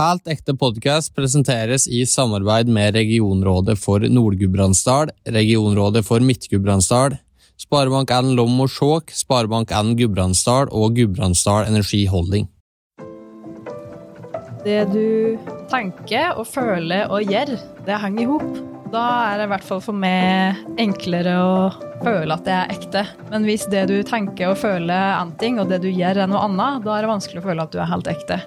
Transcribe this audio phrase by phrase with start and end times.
[0.00, 7.18] Helt ekte podkast presenteres i samarbeid med regionrådet for Nord-Gudbrandsdal, regionrådet for Midt-Gudbrandsdal,
[7.60, 12.46] Sparebank1 Lom og Skjåk, Sparebank1 Gudbrandsdal og Gudbrandsdal Energi Holding.
[14.64, 15.36] Det du
[15.68, 17.52] tenker og føler og gjør,
[17.84, 18.62] det henger i hop.
[18.94, 21.58] Da er det i hvert fall for meg enklere å
[22.00, 23.04] føle at det er ekte.
[23.28, 26.32] Men hvis det du tenker og føler er én ting, og det du gjør er
[26.32, 28.40] noe annet, da er det vanskelig å føle at du er helt ekte.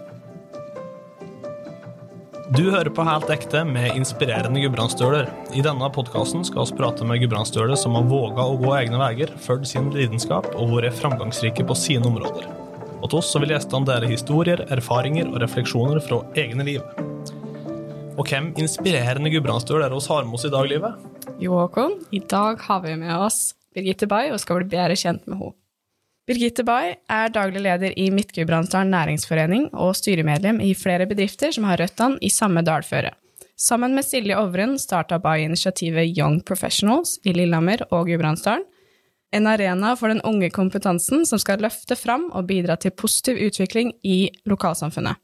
[2.54, 5.25] Du hører på Helt ekte med inspirerende gudbrandsdøler.
[5.57, 9.31] I denne podkasten skal vi prate med gudbrandsdøler som har våga å gå egne veier,
[9.41, 12.45] fulgt sin lidenskap og vært framgangsrike på sine områder.
[12.99, 16.85] Og til oss så vil gjestene dele historier, erfaringer og refleksjoner fra egne liv.
[18.20, 21.09] Og hvem inspirerende gudbrandsdøl er det har med oss i dag, Livet?
[21.41, 25.25] Jo, Håkon, i dag har vi med oss Birgitte Bay og skal bli bedre kjent
[25.25, 25.58] med henne.
[26.23, 31.81] Birgitte Bay er daglig leder i Midt-Gudbrandsdalen næringsforening og styremedlem i flere bedrifter som har
[31.81, 33.12] røttene i samme dalføre.
[33.59, 38.64] Sammen med Silje Ovren starta Bay initiativet Young Professionals i Lillehammer og Gudbrandsdalen,
[39.34, 43.92] en arena for den unge kompetansen som skal løfte fram og bidra til positiv utvikling
[44.06, 45.19] i lokalsamfunnet.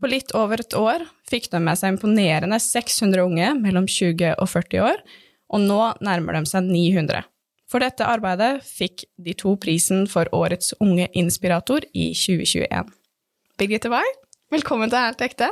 [0.00, 4.48] På litt over et år fikk de med seg imponerende 600 unge mellom 20 og
[4.50, 5.02] 40 år,
[5.54, 7.22] og nå nærmer de seg 900.
[7.68, 12.88] For dette arbeidet fikk de to prisen for Årets unge inspirator i 2021.
[13.60, 14.08] Birgitte Bay,
[14.54, 15.50] velkommen til Helt ekte.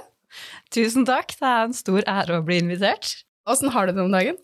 [0.73, 3.19] Tusen takk, det er en stor ære å bli invitert.
[3.47, 4.39] Åssen har du det om dagen?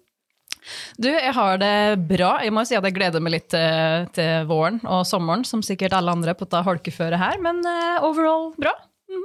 [1.00, 1.74] Du, jeg har det
[2.10, 2.34] bra.
[2.44, 5.96] Jeg må si at jeg gleder meg litt til, til våren og sommeren, som sikkert
[5.96, 8.76] alle andre på dette holkeføret her, men uh, overall bra.
[9.10, 9.24] Mm.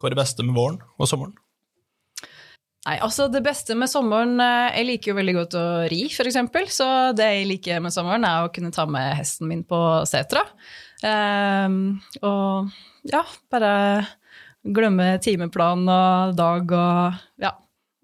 [0.00, 1.38] Hva er det beste med våren og sommeren?
[2.88, 6.38] Nei, altså Det beste med sommeren eh, Jeg liker jo veldig godt å ri, f.eks.
[6.72, 10.46] Så det jeg liker med sommeren, er å kunne ta med hesten min på setra.
[11.00, 12.72] Um, og
[13.08, 13.22] ja,
[13.52, 13.72] bare
[14.60, 17.54] glemme timeplan og dag og ja,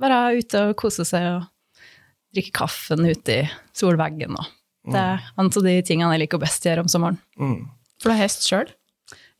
[0.00, 1.90] være ute og kose seg og
[2.36, 4.36] drikke kaffen ute i solveggen.
[4.36, 4.52] Og.
[4.92, 7.20] Det er en av de tingene jeg liker best å gjøre om sommeren.
[7.40, 7.58] Mm.
[8.00, 8.68] For du har hest sjøl?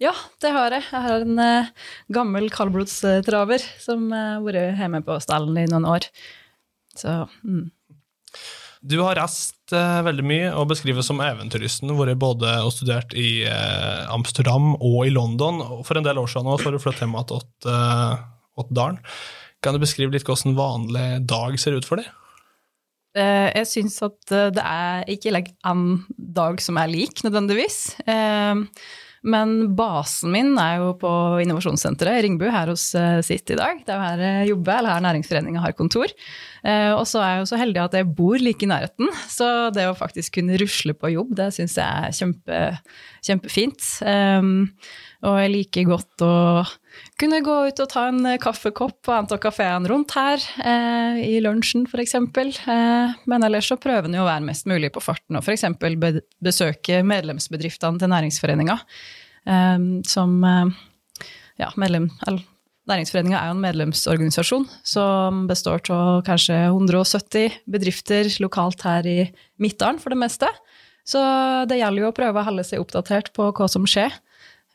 [0.03, 0.13] Ja,
[0.45, 0.85] det har jeg.
[0.93, 1.71] Jeg har en eh,
[2.13, 6.05] gammel kaldblodstraver som har har vært hjemme på stallen i noen år.
[6.97, 7.71] Så, mm.
[8.87, 11.95] Du har reist eh, veldig mye og beskrives som eventyristen.
[11.97, 13.47] Vært både og studert i
[14.13, 15.65] Amsterdam og i London.
[15.89, 19.01] For en del år siden nå har du flyttet hjem igjen til Dalen.
[19.65, 22.13] Kan du beskrive litt hvordan en vanlig dag ser ut for deg?
[23.17, 25.33] Jeg syns at det er ikke
[25.65, 25.87] en
[26.37, 27.97] dag som er lik, nødvendigvis.
[29.27, 31.11] Men basen min er jo på
[31.43, 33.81] innovasjonssenteret i Ringbu, her hos uh, Sitt i dag.
[33.83, 36.13] Det er jo her jeg jobber, eller her Næringsforeninga har kontor.
[36.63, 39.51] Uh, og så er jeg jo så heldig at jeg bor like i nærheten, så
[39.75, 42.63] det å faktisk kunne rusle på jobb, det syns jeg er kjempe,
[43.27, 43.91] kjempefint.
[44.07, 44.55] Um,
[45.27, 46.35] og jeg liker godt å
[47.21, 49.39] kunne gå ut og ta en kaffekopp på en av
[49.89, 52.15] rundt her, eh, i lunsjen f.eks.
[52.15, 55.65] Eh, men ellers så prøver en jo å være mest mulig på farten og f.eks.
[55.81, 58.77] Be besøke medlemsbedriftene til næringsforeninga.
[59.47, 59.79] Eh,
[60.09, 60.77] som eh,
[61.63, 62.11] ja, medlem,
[62.87, 69.17] Næringsforeninga er jo en medlemsorganisasjon som består av kanskje 170 bedrifter lokalt her i
[69.59, 70.51] Midtdalen for det meste.
[71.07, 71.19] Så
[71.67, 74.15] det gjelder jo å prøve å holde seg oppdatert på hva som skjer.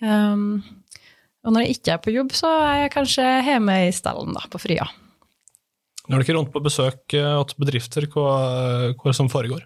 [0.04, 0.60] Um,
[1.42, 4.44] og når jeg ikke er på jobb, så er jeg kanskje hjemme i stallen da,
[4.52, 4.86] på fria.
[6.10, 8.32] Når du ikke rundt på besøk eh, hos bedrifter, hva,
[8.94, 9.66] hva er det som foregår?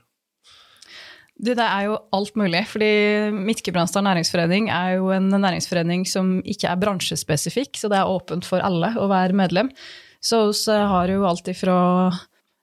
[1.35, 2.63] Du, det er jo alt mulig.
[2.71, 2.91] fordi
[3.35, 8.63] Midt-Gudbrandsdal næringsforening er jo en næringsforening som ikke er bransjespesifikk, så det er åpent for
[8.63, 9.71] alle å være medlem.
[10.23, 11.77] Så vi har jo alt ifra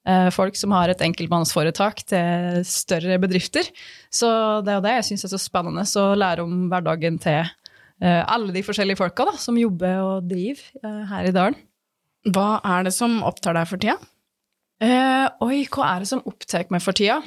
[0.09, 3.69] eh, folk som har et enkeltmannsforetak, til større bedrifter.
[4.09, 4.31] Så
[4.65, 7.62] det er jo det jeg syns er så spennende, å lære om hverdagen til Eh,
[8.03, 11.59] alle de forskjellige folka da, som jobber og driver eh, her i dalen.
[12.35, 13.99] Hva er det som opptar deg for tida?
[14.83, 17.21] Eh, oi, hva er det som opptar meg for tida?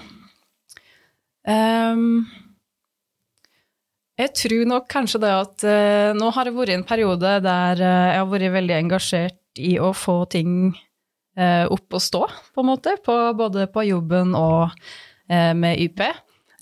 [1.46, 2.25] Um,
[4.18, 8.08] jeg tror nok kanskje det at uh, nå har det vært en periode der uh,
[8.09, 12.23] jeg har vært veldig engasjert i å få ting uh, opp og stå,
[12.55, 12.96] på en måte.
[13.05, 14.73] På, både på jobben og
[15.26, 16.03] med YP.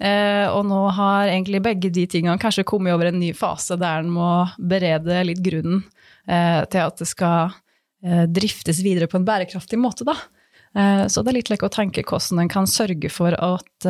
[0.02, 4.02] Eh, og nå har egentlig begge de tingene kanskje kommet over en ny fase der
[4.02, 5.84] en må berede litt grunnen
[6.26, 7.54] eh, til at det skal
[8.06, 10.18] eh, driftes videre på en bærekraftig måte, da.
[10.74, 13.90] Eh, så det er litt lek å tenke hvordan en kan sørge for at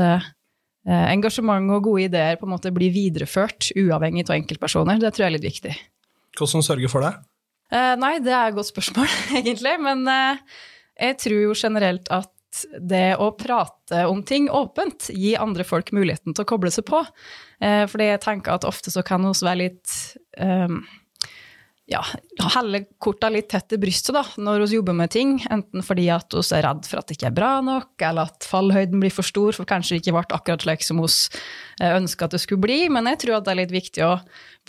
[0.84, 4.98] engasjement og gode ideer på en måte blir videreført uavhengig av enkeltpersoner.
[5.00, 5.76] Det tror jeg er litt viktig.
[6.36, 7.14] Hvordan sørge for det?
[7.72, 9.08] nei, det er et godt spørsmål,
[9.40, 9.78] egentlig.
[9.80, 10.04] Men
[11.00, 12.33] jeg tror jo generelt at
[12.80, 17.04] det å prate om ting åpent gir andre folk muligheten til å koble seg på.
[17.64, 19.96] Eh, fordi jeg tenker at ofte så kan oss være litt
[20.40, 20.82] um,
[21.90, 22.00] ja,
[22.56, 25.36] helle korta litt tett til brystet da, når vi jobber med ting.
[25.52, 28.48] Enten fordi at vi er redd for at det ikke er bra nok, eller at
[28.48, 31.12] fallhøyden blir for stor, for kanskje det ikke ble akkurat slik som vi
[31.90, 32.80] ønska at det skulle bli.
[32.94, 34.16] Men jeg tror at det er litt viktig å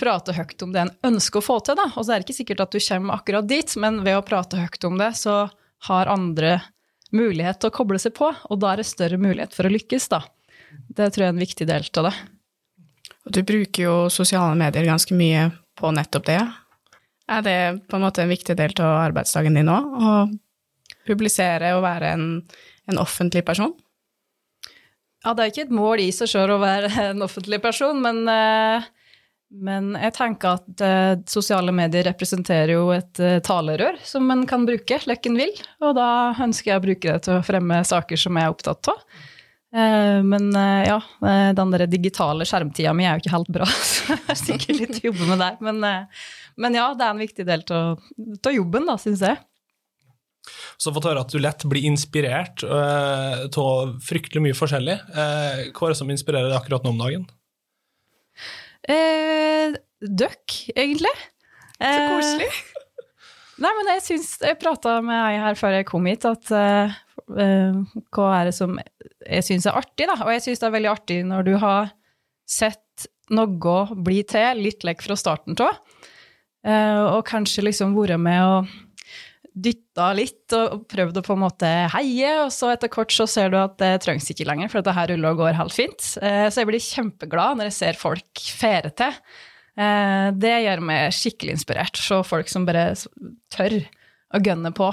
[0.01, 1.79] prate høyt om det en ønsker å få til.
[1.79, 1.91] da.
[1.95, 4.59] Og så er det ikke sikkert at du kommer akkurat dit, men ved å prate
[4.59, 5.45] høyt om det, så
[5.89, 6.59] har andre
[7.15, 10.09] mulighet til å koble seg på, og da er det større mulighet for å lykkes,
[10.13, 10.25] da.
[10.89, 12.15] Det tror jeg er en viktig del av det.
[13.35, 16.41] Du bruker jo sosiale medier ganske mye på nettopp det.
[17.31, 17.59] Er det
[17.89, 19.95] på en måte en viktig del av arbeidsdagen din òg?
[19.97, 20.13] Å
[21.09, 22.27] publisere og være en,
[22.91, 23.73] en, offentlig person?
[25.25, 28.27] Ja, det er ikke et mål i seg sjøl å være en offentlig person, men,
[28.29, 28.85] eh,
[29.53, 34.65] men jeg tenker at eh, sosiale medier representerer jo et eh, talerør som en kan
[34.67, 35.53] bruke slik en vil,
[35.85, 36.09] og da
[36.43, 39.07] ønsker jeg å bruke det til å fremme saker som jeg er opptatt av.
[39.75, 41.01] Men ja,
[41.59, 45.01] den der digitale skjermtida mi er jo ikke helt bra, så jeg har sikkert litt
[45.01, 45.57] å jobbe med der.
[45.67, 45.81] Men
[46.55, 49.41] men ja, det er en viktig del av jobben, da, syns jeg.
[50.79, 54.97] Så fått høre at du lett blir inspirert av fryktelig mye forskjellig.
[55.11, 57.27] Hva er det som inspirerer deg akkurat nå om dagen?
[58.91, 61.13] Eh, døkk, egentlig.
[61.79, 62.51] Så koselig.
[63.63, 66.95] nei, men jeg syns Jeg prata med ei her før jeg kom hit, at uh,
[68.15, 70.19] hva er det som jeg syns er artig, da?
[70.27, 71.93] Og jeg syns det er veldig artig når du har
[72.49, 72.81] sett
[73.33, 75.79] noe bli til litt lekk fra starten av.
[76.65, 78.73] Eh, og kanskje liksom vært med og
[79.55, 83.53] dytta litt og prøvd å på en måte heie, og så etter kort så ser
[83.53, 86.07] du at det trengs ikke lenger, for dette her ruller og går helt fint.
[86.21, 89.15] Eh, så jeg blir kjempeglad når jeg ser folk fere til.
[89.79, 92.03] Eh, det gjør meg skikkelig inspirert.
[92.03, 92.93] Se folk som bare
[93.55, 93.81] tør
[94.35, 94.93] å gønne på.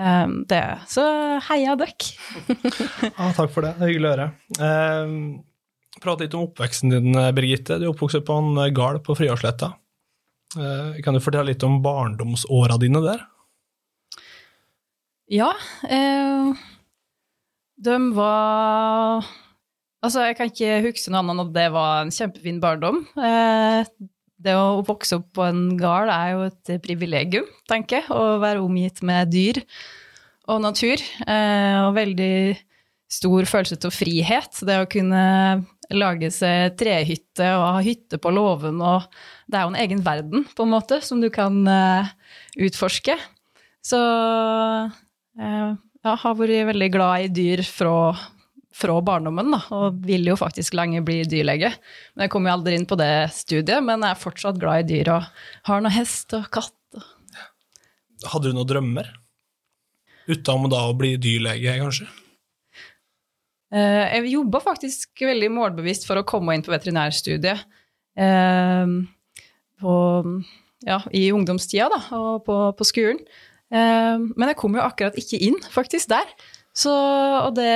[0.00, 0.62] Det.
[0.88, 1.02] Så
[1.50, 1.92] heia dere!
[3.10, 3.74] ja, takk for det.
[3.76, 4.28] Det er hyggelig å høre.
[6.00, 7.76] Prate litt om oppveksten din, Birgitte.
[7.76, 9.74] Du er oppvokst på en gard på Friårsletta.
[10.58, 13.22] Eh, kan du fortelle litt om barndomsåra dine der?
[15.30, 15.52] Ja.
[15.86, 16.52] Eh,
[17.80, 19.26] de var
[20.00, 23.02] Altså, jeg kan ikke huske noe annet enn at det var en kjempefin barndom.
[23.20, 23.82] Eh,
[24.40, 28.06] det å vokse opp på en gard er jo et privilegium, tenker jeg.
[28.08, 29.60] Å være omgitt med dyr
[30.48, 31.04] og natur.
[31.26, 32.56] Eh, og veldig
[33.12, 34.62] stor følelse av frihet.
[34.64, 35.26] Det å kunne
[35.92, 39.04] lage seg trehytte og ha hytte på låven og
[39.50, 42.10] Det er jo en egen verden, på en måte, som du kan eh,
[42.62, 43.16] utforske.
[43.82, 43.98] Så
[45.40, 48.12] ja, har vært veldig glad i dyr fra,
[48.76, 51.72] fra barndommen, da, og vil jo faktisk lenge bli dyrlege.
[52.14, 54.90] Men jeg kom jo aldri inn på det studiet, men jeg er fortsatt glad i
[54.94, 55.28] dyr og
[55.70, 56.76] har noe hest og katt.
[58.28, 59.12] Hadde du noen drømmer?
[60.30, 62.08] Utenom da å bli dyrlege, kanskje?
[63.70, 67.62] Eh, jeg jobba faktisk veldig målbevisst for å komme inn på veterinærstudiet
[68.18, 68.94] eh,
[69.80, 69.94] på,
[70.88, 73.22] ja, i ungdomstida da, og på, på skolen.
[73.70, 76.30] Eh, men jeg kom jo akkurat ikke inn, faktisk, der.
[76.76, 77.70] Så, og det,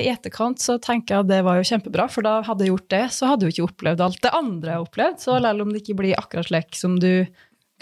[0.00, 2.88] i etterkant så tenker jeg at det var jo kjempebra, for da hadde jeg gjort
[2.94, 5.20] det, så hadde jeg jo ikke opplevd alt det andre jeg har opplevd.
[5.24, 7.12] Så selv om det ikke blir akkurat slik som du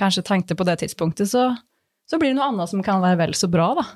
[0.01, 1.49] kanskje tenkte på det tidspunktet, så,
[2.11, 3.87] så blir det noe annet som kan være vel så bra, da.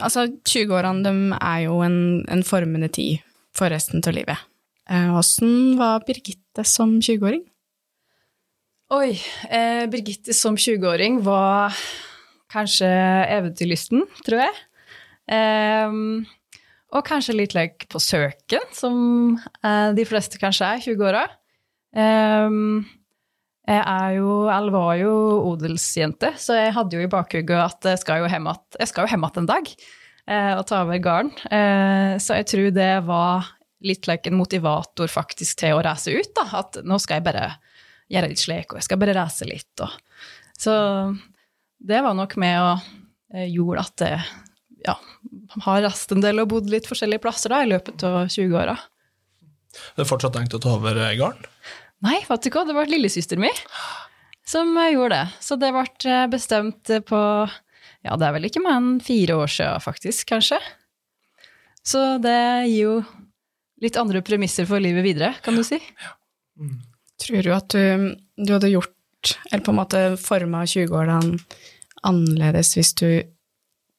[0.00, 1.98] Altså, 20-årene er jo en,
[2.30, 3.20] en, formende tid
[3.56, 4.46] for resten av livet.
[4.90, 7.42] Åssen eh, var Birgitte som 20-åring?
[8.96, 9.10] Oi,
[9.52, 11.76] eh, Birgitte som 20-åring var
[12.50, 12.90] kanskje
[13.38, 14.60] eventyrlysten, tror jeg.
[15.30, 16.24] Um,
[16.90, 18.96] og kanskje litt lek på søken, som
[19.62, 21.22] uh, de fleste kanskje er 20-åra.
[21.94, 22.82] Um,
[23.70, 25.14] jeg er jo, eller var jo
[25.52, 29.70] odelsjente, så jeg hadde jo i bakhugget at jeg skal jo hjem igjen en dag
[29.70, 31.32] uh, og ta over gården.
[31.46, 33.52] Uh, så jeg tror det var
[33.86, 36.32] litt like en motivator faktisk til å reise ut.
[36.36, 37.46] da, At nå skal jeg bare
[38.10, 39.84] gjøre litt slik, og jeg skal bare reise litt.
[39.84, 39.94] Og.
[40.58, 40.74] Så
[41.80, 42.70] det var nok med å
[43.34, 44.12] eh, gjorde at det
[44.86, 44.96] ja,
[45.66, 48.76] har reist en del og bodd litt forskjellige plasser da, i løpet av 20-åra.
[49.94, 51.48] Du har fortsatt tenkt å ta over gården?
[52.04, 53.50] Nei, vet du hva, det ble lillesøster mi
[54.50, 55.26] som gjorde det.
[55.44, 57.22] Så det ble eh, bestemt på
[58.00, 60.56] Ja, det er vel ikke mer enn fire år siden, faktisk, kanskje.
[61.84, 62.38] Så det
[62.70, 62.94] gir jo
[63.80, 65.76] litt andre premisser for livet videre, kan du si.
[65.76, 66.14] Ja.
[66.60, 66.78] Mm.
[67.20, 68.94] Tror du at du, du, hadde gjort,
[69.50, 71.38] eller på en måte forma 20-årene
[72.06, 73.08] annerledes hvis du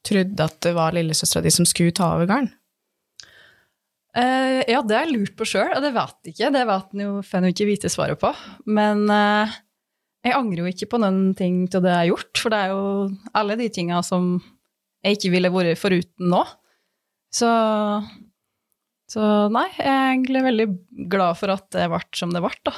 [0.07, 2.49] trodde at det var lillesøstera di som skulle ta over gården?
[4.11, 6.49] Uh, ja, det har jeg lurt på sjøl, og det vet ikke.
[6.51, 8.31] Det vet en jo, får en ikke vite svaret på.
[8.67, 9.53] Men uh,
[10.25, 12.73] jeg angrer jo ikke på noen ting til det jeg har gjort, for det er
[12.73, 12.81] jo
[13.39, 14.33] alle de tinga som
[15.01, 16.41] jeg ikke ville vært foruten nå.
[17.31, 17.49] Så,
[19.09, 20.67] så nei, jeg er egentlig veldig
[21.13, 22.75] glad for at det ble som det ble, da.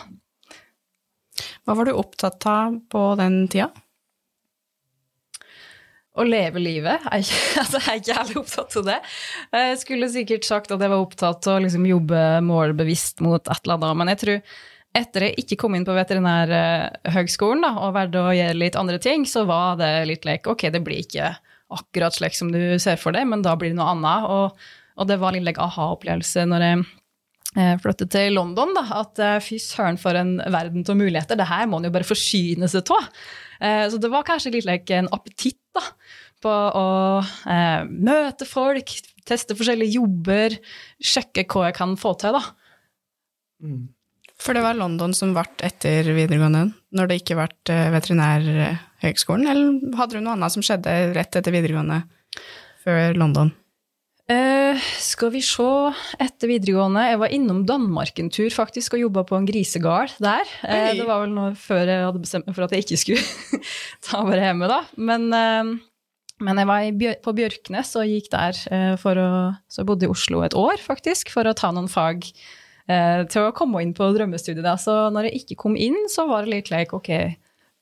[1.64, 3.72] Hva var du opptatt av på den tida?
[6.14, 7.02] å leve livet.
[7.08, 9.00] Jeg er ikke, altså, jeg er ikke jævlig opptatt av det.
[9.58, 13.66] Jeg skulle sikkert sagt at jeg var opptatt av å liksom, jobbe målbevisst mot et
[13.66, 14.60] eller annet, men jeg tror
[14.94, 19.42] etter jeg ikke kom inn på veterinærhøgskolen og valgte å gjøre litt andre ting, så
[19.50, 21.32] var det litt lek ok, det blir ikke
[21.74, 24.28] akkurat slik som du ser for deg, men da blir det noe annet.
[24.30, 24.68] Og,
[25.02, 26.84] og det var litt like, aha-opplevelse når jeg
[27.82, 31.68] flyttet til London, da, at eh, fy søren for en verden av muligheter, det her
[31.70, 33.10] må en jo bare forsyne seg av.
[33.64, 35.84] Eh, så det var kanskje litt like en appetitt da,
[36.44, 36.88] på å
[37.22, 38.92] eh, møte folk,
[39.24, 40.58] teste forskjellige jobber,
[41.00, 42.36] sjekke hva jeg kan få til.
[42.36, 42.44] da.
[43.64, 43.84] Mm.
[44.44, 46.66] For det var London som ble etter videregående,
[46.98, 49.48] når det ikke ble eh, veterinærhøgskolen?
[49.48, 52.02] Eller hadde du noe annet som skjedde rett etter videregående
[52.84, 53.54] før London?
[54.32, 55.66] Eh, skal vi se
[56.24, 60.48] Etter videregående Jeg var innom Danmark en tur faktisk og jobba på en grisegard der.
[60.64, 63.60] Eh, det var vel noe før jeg hadde bestemt meg for at jeg ikke skulle
[64.08, 64.80] ta bare hjemme, da.
[64.96, 65.74] Men, eh,
[66.40, 68.64] men jeg var Bjør på Bjørknes og gikk der
[69.00, 69.30] for å
[69.68, 72.26] Så jeg bodde i Oslo et år, faktisk, for å ta noen fag
[72.84, 74.64] til å komme inn på drømmestudiet.
[74.66, 74.74] Da.
[74.76, 77.38] Så når jeg ikke kom inn, så var det litt like ok,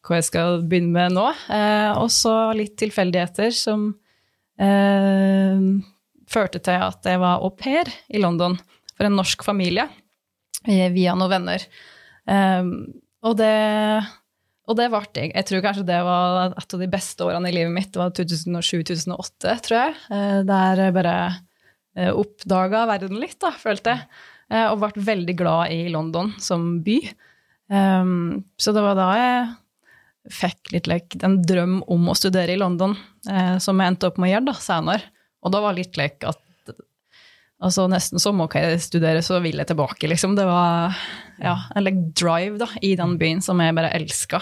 [0.06, 1.24] hva jeg skal begynne med nå.
[1.98, 3.88] Og så litt tilfeldigheter som
[6.32, 8.58] førte til at jeg var au pair i London
[8.96, 9.88] for en norsk familie
[10.66, 11.64] via noen venner.
[12.30, 12.74] Um,
[13.26, 13.54] og det
[14.70, 15.32] og det ble jeg.
[15.34, 17.90] Jeg tror kanskje det var et av de beste årene i livet mitt.
[17.92, 19.96] Det var 2007-2008, tror jeg.
[20.16, 21.16] Eh, der jeg bare
[21.98, 24.22] eh, oppdaga verden litt, da, følte jeg.
[24.52, 27.00] Eh, og ble veldig glad i London som by.
[27.72, 29.44] Um, så det var da jeg
[30.32, 32.94] fikk litt like, en drøm om å studere i London,
[33.64, 35.08] som jeg endte opp med å gjøre da, senere.
[35.42, 36.40] Og da var litt lek at
[37.62, 40.34] altså Nesten som ok, studere, så vil jeg tilbake, liksom.
[40.38, 40.98] Det var
[41.42, 44.42] ja, eller drive da, i den byen som jeg bare elska.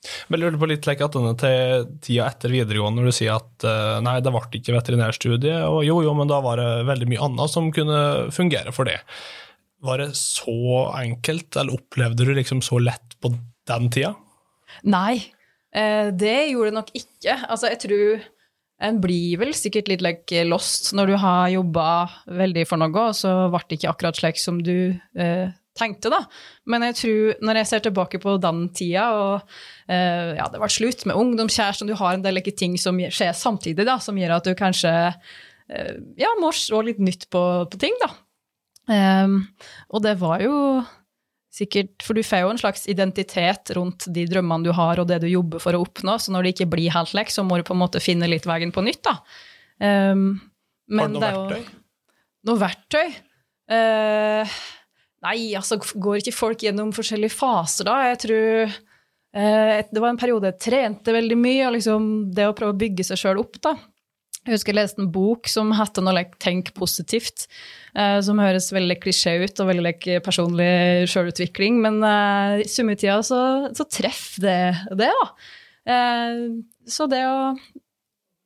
[0.00, 4.16] Jeg lurer på litt like, til tida etter videregående, når du sier at eh, nei,
[4.24, 5.58] det ble ikke veterinærstudie.
[5.68, 8.00] Og jo, jo, men da var det veldig mye annet som kunne
[8.32, 8.96] fungere for det.
[9.84, 10.56] Var det så
[10.96, 13.34] enkelt, eller opplevde du liksom så lett på
[13.68, 14.14] den tida?
[14.88, 15.20] Nei,
[15.76, 17.36] eh, det gjorde det nok ikke.
[17.44, 18.28] Altså, jeg tror
[18.80, 21.86] en blir vel sikkert litt like lost når du har jobba
[22.40, 26.22] veldig for noe, og så ble det ikke akkurat slik som du eh, tenkte, da.
[26.70, 30.70] Men jeg tror, når jeg ser tilbake på den tida, og eh, ja, det ble
[30.72, 34.38] slutt med ungdomskjæreste, du har en del like, ting som skjer samtidig, da, som gjør
[34.38, 38.12] at du kanskje eh, ja, må se litt nytt på, på ting, da.
[38.90, 39.44] Um,
[39.92, 40.54] og det var jo
[41.50, 45.20] sikkert For du får jo en slags identitet rundt de drømmene du har og det
[45.24, 47.64] du jobber for å oppnå, så når det ikke blir helt lek, så må du
[47.66, 49.16] på en måte finne litt veien på nytt, da.
[49.80, 50.36] Um,
[50.92, 51.64] har du noe verktøy?
[52.46, 53.16] Noe verktøy?
[53.70, 54.54] Uh,
[55.26, 57.98] nei, altså går ikke folk gjennom forskjellige faser, da?
[58.10, 62.54] Jeg tror uh, Det var en periode jeg trente veldig mye, og liksom det å
[62.54, 63.74] prøve å bygge seg sjøl opp, da.
[64.46, 67.46] Jeg husker jeg leste en bok som het noe like, 'Tenk positivt',
[67.94, 73.20] eh, som høres veldig klisjé ut og veldig like, personlig sjølutvikling, men eh, i summetida
[73.22, 75.28] så, så treffer det det, da.
[75.92, 76.40] Eh,
[76.88, 77.54] så det å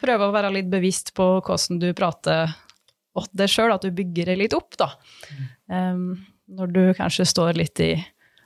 [0.03, 2.51] prøve å være litt bevisst på hvordan du prater
[3.15, 4.91] åt deg sjøl, at du bygger det litt opp, da.
[5.71, 7.95] Um, når du kanskje står litt i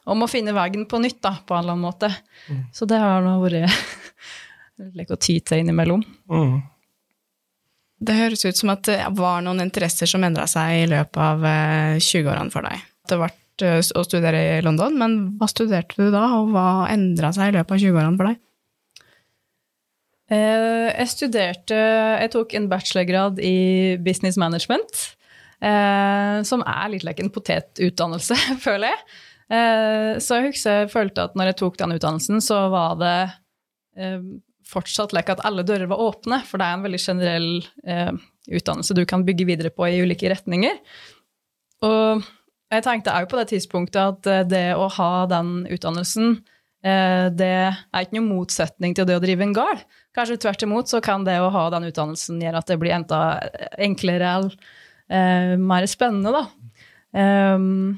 [0.09, 2.09] Om å finne veien på nytt, da, på en eller annen måte.
[2.49, 2.61] Mm.
[2.73, 3.69] Så det har nå vært
[4.97, 6.05] litt å ty til innimellom.
[6.33, 6.55] Mm.
[7.99, 11.43] Det høres ut som at det var noen interesser som endra seg i løpet av
[11.99, 12.85] 20-årene eh, for deg.
[13.11, 13.31] Det ble
[13.67, 17.57] eh, å studere i London, men hva studerte du da, og hva endra seg i
[17.59, 18.41] løpet av 20-årene for deg?
[20.29, 23.59] Eh, jeg studerte Jeg tok en bachelorgrad i
[24.05, 25.07] business management,
[25.59, 28.37] som er litt like en potetutdannelse,
[28.67, 29.01] føler jeg.
[30.23, 33.17] Så jeg husker jeg følte at når jeg tok den utdannelsen, så var det
[34.69, 37.49] fortsatt like at alle dører var åpne, for det er en veldig generell
[37.89, 38.13] eh,
[38.49, 40.77] utdannelse du kan bygge videre på i ulike retninger.
[41.87, 42.27] Og
[42.69, 46.41] jeg tenkte òg på det tidspunktet at eh, det å ha den utdannelsen,
[46.85, 49.87] eh, det er ikke noen motsetning til det å drive en gard.
[50.17, 53.23] Kanskje tvert imot så kan det å ha den utdannelsen gjøre at det blir enda
[53.81, 54.59] enklere eller
[55.09, 56.47] eh, mer spennende, da.
[57.09, 57.97] Um,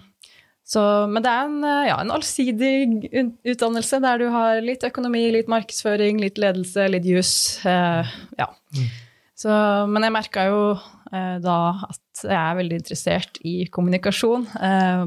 [0.71, 2.73] så, men det er en, eh, ja, en, allsidig
[3.43, 7.33] utdannelse der du har litt økonomi, litt markedsføring, litt ledelse, litt jus.
[7.67, 8.47] Eh, ja.
[8.77, 8.87] Mm.
[9.41, 9.51] Så,
[9.91, 11.59] men jeg merka jo eh, da
[11.89, 15.03] at jeg er veldig interessert i kommunikasjon eh,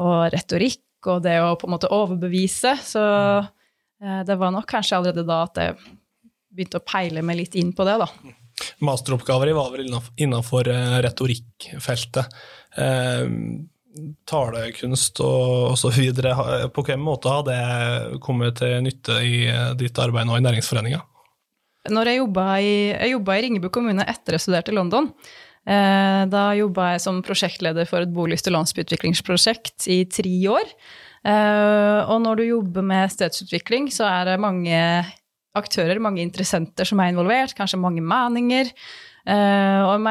[0.00, 2.76] og retorikk og det å på en måte overbevise.
[2.80, 5.76] Så eh, det var nok kanskje allerede da at jeg
[6.56, 8.08] begynte å peile meg litt inn på det, da.
[8.80, 9.90] Masteroppgaver var vel
[10.24, 12.44] innafor eh, retorikkfeltet.
[12.80, 13.26] Eh,
[14.28, 15.98] talekunst og osv.
[16.16, 19.44] På hvilken måte har det kommet til nytte i
[19.78, 21.02] ditt arbeid nå i Næringsforeninga?
[21.92, 25.10] når jeg jobba i, jeg i Ringebu kommune etter jeg studerte i London.
[25.66, 30.72] Eh, da jobba jeg som prosjektleder for et bolyst- og landsbyutviklingsprosjekt i tre år.
[31.26, 34.78] Eh, og når du jobber med stedsutvikling, så er det mange
[35.56, 38.70] aktører, mange interessenter som er involvert, kanskje mange meninger.
[39.26, 40.04] Eh, og jeg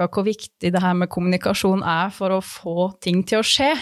[0.00, 3.72] merka hvor viktig det her med kommunikasjon er for å få ting til å skje.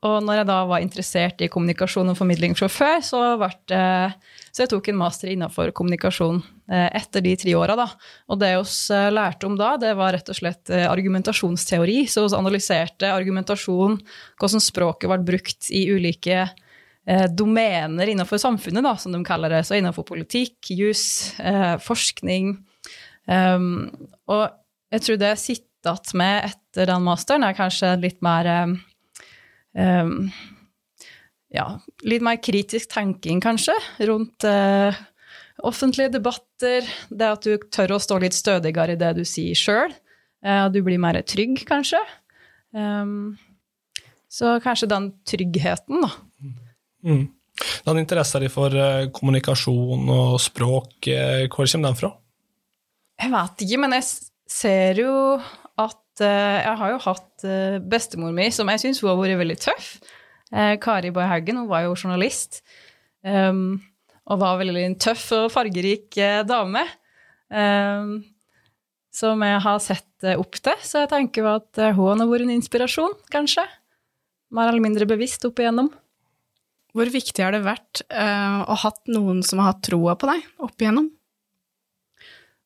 [0.00, 3.50] Og når jeg da var interessert i kommunikasjon og formidling fra før, så, ble,
[4.48, 6.38] så jeg tok en master innenfor kommunikasjon
[6.72, 7.84] eh, etter de tre åra.
[8.32, 12.06] Og det vi lærte om da, det var rett og slett eh, argumentasjonsteori.
[12.08, 13.98] Så vi analyserte argumentasjon,
[14.40, 19.66] hvordan språket ble brukt i ulike eh, domener innenfor samfunnet, da, som de kaller det.
[19.68, 21.04] Så innenfor politikk, jus,
[21.84, 22.54] forskning.
[23.30, 23.90] Um,
[24.26, 24.48] og
[24.90, 28.48] jeg tror det jeg sitter igjen med etter den masteren, er kanskje litt mer
[29.72, 30.26] um,
[31.50, 31.66] ja,
[32.06, 33.74] litt mer kritisk tenking, kanskje,
[34.08, 34.96] rundt uh,
[35.66, 36.86] offentlige debatter.
[37.10, 39.94] Det at du tør å stå litt stødigere i det du sier sjøl.
[40.46, 42.00] Uh, du blir mer trygg, kanskje.
[42.76, 43.34] Um,
[44.30, 46.12] så kanskje den tryggheten, da.
[47.02, 47.28] Mm.
[47.84, 51.10] Den interessen din for uh, kommunikasjon og språk,
[51.50, 52.14] hvor kommer den fra?
[53.20, 54.06] Jeg vet ikke, men jeg
[54.50, 55.12] ser jo
[55.80, 59.92] at jeg har jo hatt eh, bestemor mi, som jeg syns har vært veldig tøff.
[60.52, 62.60] Eh, Kari Boy Haugen, hun var jo journalist.
[63.24, 63.80] Um,
[64.30, 66.16] og var veldig en tøff og fargerik
[66.48, 66.84] dame.
[67.52, 68.20] Um,
[69.12, 70.76] som jeg har sett opp til.
[70.84, 73.64] Så jeg tenker at hun har vært en inspirasjon, kanskje.
[74.54, 75.90] Mer eller mindre bevisst opp igjennom.
[76.96, 80.30] Hvor viktig har det vært uh, å ha hatt noen som har hatt troa på
[80.30, 81.10] deg opp igjennom?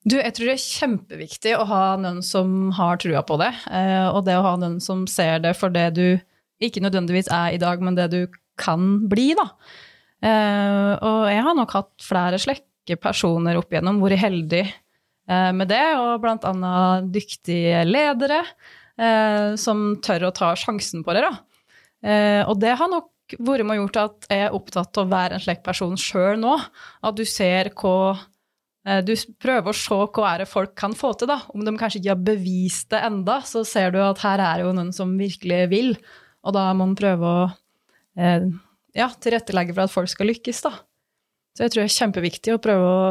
[0.05, 4.09] Du, jeg tror det er kjempeviktig å ha noen som har trua på det, eh,
[4.11, 6.07] og det å ha noen som ser det for det du
[6.65, 8.21] ikke nødvendigvis er i dag, men det du
[8.61, 9.49] kan bli, da.
[10.25, 15.73] Eh, og jeg har nok hatt flere slekke personer opp igjennom, vært heldig eh, med
[15.73, 18.45] det, og blant annet dyktige ledere
[19.59, 21.33] som tør å ta sjansen på det, da.
[22.47, 25.35] Og det har nok vært med å gjort at jeg er opptatt av å være
[25.35, 26.53] en slik person sjøl nå.
[27.03, 28.15] At du ser hva
[28.85, 31.39] du prøver å se hva er det folk kan få til, da.
[31.57, 34.67] Om de kanskje ikke har bevist det enda, så ser du at her er det
[34.67, 35.95] jo noen som virkelig vil.
[36.45, 37.47] Og da må man prøve å
[38.21, 38.51] eh,
[38.97, 40.75] ja, tilrettelegge for at folk skal lykkes, da.
[41.55, 43.05] Så jeg tror det er kjempeviktig å prøve å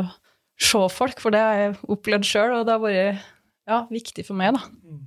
[0.62, 3.24] se folk, for det har jeg opplevd sjøl, og det har vært
[3.70, 5.00] ja, viktig for meg, da.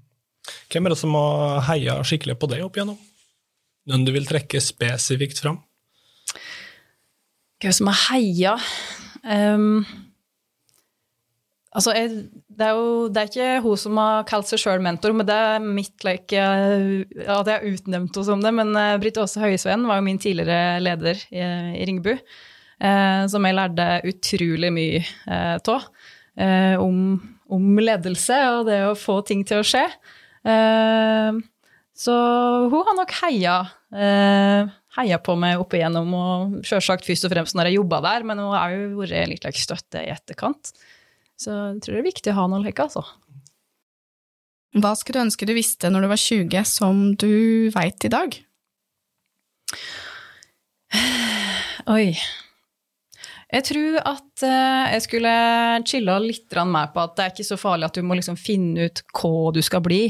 [0.72, 2.98] Hvem er det som har heia skikkelig på deg opp igjennom?
[3.86, 5.60] Noen du vil trekke spesifikt fram?
[7.62, 8.56] Hvem som har heia?
[9.22, 9.84] Um,
[11.76, 12.08] Altså, jeg,
[12.56, 15.36] det, er jo, det er ikke hun som har kalt seg sjøl mentor, men det
[15.36, 18.52] er mitt like, at jeg har utnevnt henne som det.
[18.56, 21.42] Men uh, Britt Aase Høiesveen var jo min tidligere leder i,
[21.76, 25.90] i Ringebu, eh, som jeg lærte utrolig mye av.
[26.36, 27.18] Eh, om,
[27.52, 29.84] om, ledelse og det å få ting til å skje.
[31.96, 32.16] så
[32.70, 33.54] hun har nok heia,
[34.96, 38.44] heia på meg opp igjennom, og sjølsagt først og fremst når jeg jobba der, men
[38.44, 40.76] hun har jo vært litt like, støtte i etterkant.
[41.40, 43.04] Så jeg tror det er viktig å ha noe leker, altså.
[44.76, 47.32] Hva skulle du ønske du visste når du var 20, som du
[47.72, 48.34] veit i dag?
[51.96, 52.10] Oi.
[53.46, 55.32] Jeg tror at uh, jeg skulle
[55.86, 58.88] chilla litt mer på at det er ikke så farlig at du må liksom finne
[58.88, 60.02] ut hva du skal bli.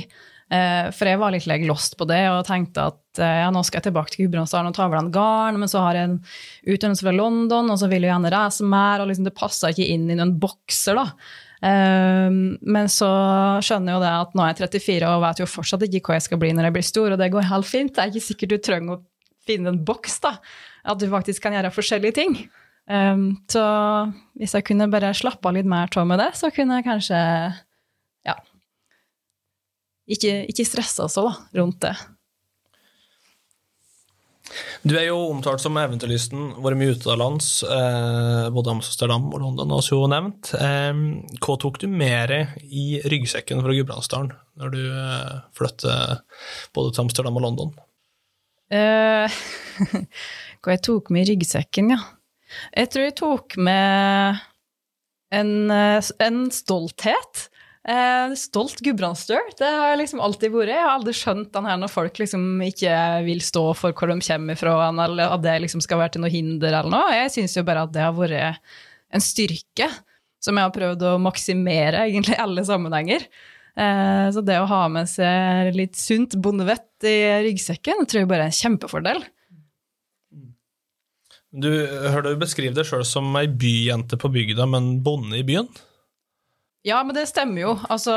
[0.47, 3.81] Uh, for jeg var litt lost på det og tenkte at uh, ja, nå skal
[3.81, 6.21] jeg tilbake til Gudbrandsdalen og ta over den garn, men så har jeg en
[6.71, 9.89] utdannelse fra London, og så vil jeg gjerne reise mer, og liksom, det passer ikke
[9.91, 11.09] inn i noen bokser, da.
[11.67, 13.09] men så
[13.65, 16.19] skjønner jeg jo det at nå er jeg 34 og vet jo fortsatt ikke hva
[16.19, 17.95] jeg skal bli når jeg blir stor, og det går helt fint.
[17.97, 19.03] Det er ikke sikkert du trenger å
[19.49, 20.37] finne en boks, da.
[20.87, 22.39] At du faktisk kan gjøre forskjellige ting.
[23.51, 23.65] Så
[24.39, 27.23] hvis jeg kunne bare slappe litt mer av med det, så kunne jeg kanskje
[30.07, 31.97] ikke, ikke stressa så da, rundt det.
[34.87, 39.97] Du er jo omtalt som eventyrlysten, vært mye utenlands, eh, både Amsterdam og London, også
[39.97, 40.53] jo nevnt.
[40.55, 41.01] Eh,
[41.43, 46.23] hva tok du med deg i ryggsekken fra Gudbrandsdalen når du eh, flyttet
[46.77, 47.75] både til Amsterdam og London?
[48.71, 49.41] Eh,
[50.63, 52.01] hva jeg tok med i ryggsekken, ja.
[52.71, 54.45] Jeg tror jeg tok med
[55.35, 57.49] en, eh, en stolthet
[57.87, 59.53] Eh, stolt gudbrandsdør.
[59.59, 60.73] Det har jeg liksom alltid vært.
[60.75, 62.97] Jeg har aldri skjønt den her når folk liksom ikke
[63.29, 66.33] vil stå for hvor de kommer fra, eller at det liksom skal være til noe
[66.35, 67.15] hinder eller noe.
[67.15, 68.59] Jeg syns jo bare at det har vært
[69.15, 69.91] en styrke
[70.43, 73.29] som jeg har prøvd å maksimere egentlig i alle sammenhenger.
[73.79, 78.49] Eh, så det å ha med seg litt sunt bondevett i ryggsekken tror jeg bare
[78.49, 79.23] er en kjempefordel.
[81.57, 85.71] Du hørte du beskrive deg sjøl som ei byjente på bygda, men bonde i byen?
[86.87, 87.75] Ja, men det stemmer jo.
[87.91, 88.15] Altså,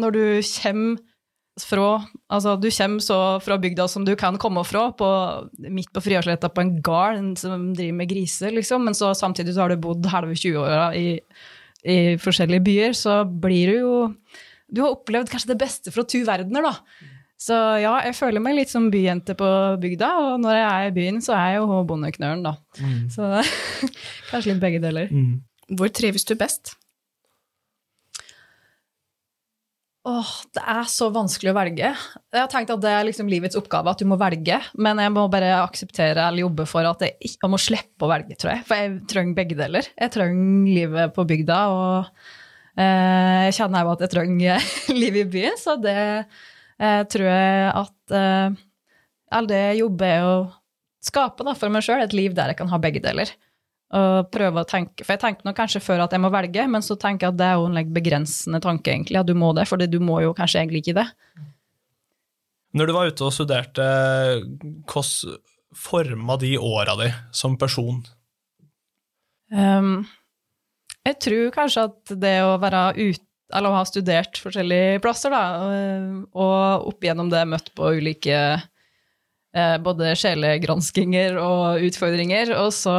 [0.00, 0.24] når du
[0.62, 1.04] kommer
[1.56, 5.06] fra Altså, du kommer så fra bygda som du kan komme fra, på,
[5.72, 9.64] midt på Friasletta på en gard som driver med griser, liksom, men så samtidig så
[9.64, 11.20] har du bodd halve 20-åra i,
[11.86, 13.94] i forskjellige byer, så blir du jo
[14.68, 16.74] Du har opplevd kanskje det beste fra to verdener, da.
[17.38, 19.48] Så ja, jeg føler meg litt som byjente på
[19.80, 22.56] bygda, og når jeg er i byen, så er jeg jo bondeknølen, da.
[23.12, 23.28] Så
[24.32, 25.08] kanskje litt begge deler.
[25.78, 26.74] Hvor trives du best?
[30.06, 31.88] Åh, det er så vanskelig å velge.
[31.90, 34.60] Jeg har tenkt at det er liksom livets oppgave, at du må velge.
[34.78, 38.36] Men jeg må bare akseptere eller jobbe for at jeg, ikke, må slippe å velge,
[38.38, 38.66] tror jeg.
[38.68, 39.88] For jeg trenger begge deler.
[39.98, 42.28] Jeg trenger livet på bygda, og
[42.78, 44.70] eh, jeg kjenner jo at jeg trenger
[45.02, 45.58] livet i byen.
[45.58, 48.62] Så det eh, tror jeg at eh,
[49.34, 50.34] All det jeg jobber er å
[51.02, 53.32] skape da, for meg sjøl et liv der jeg kan ha begge deler.
[53.94, 56.82] Og prøve å tenke, For jeg tenkte nok kanskje før at jeg må velge, men
[56.82, 59.52] så tenker jeg at det er jo en like, begrensende tanke, egentlig, at du må
[59.54, 61.06] det, for du må jo kanskje egentlig ikke det.
[62.76, 63.86] Når du var ute og studerte,
[64.90, 65.38] hvordan
[65.76, 68.00] forma de åra di som person?
[69.52, 70.06] Um,
[71.06, 73.22] jeg tror kanskje at det å være ute
[73.54, 78.40] eller å ha studert forskjellige plasser, da, og, og opp igjennom det møtt på ulike
[79.56, 82.94] eh, både sjelegranskinger og utfordringer, og så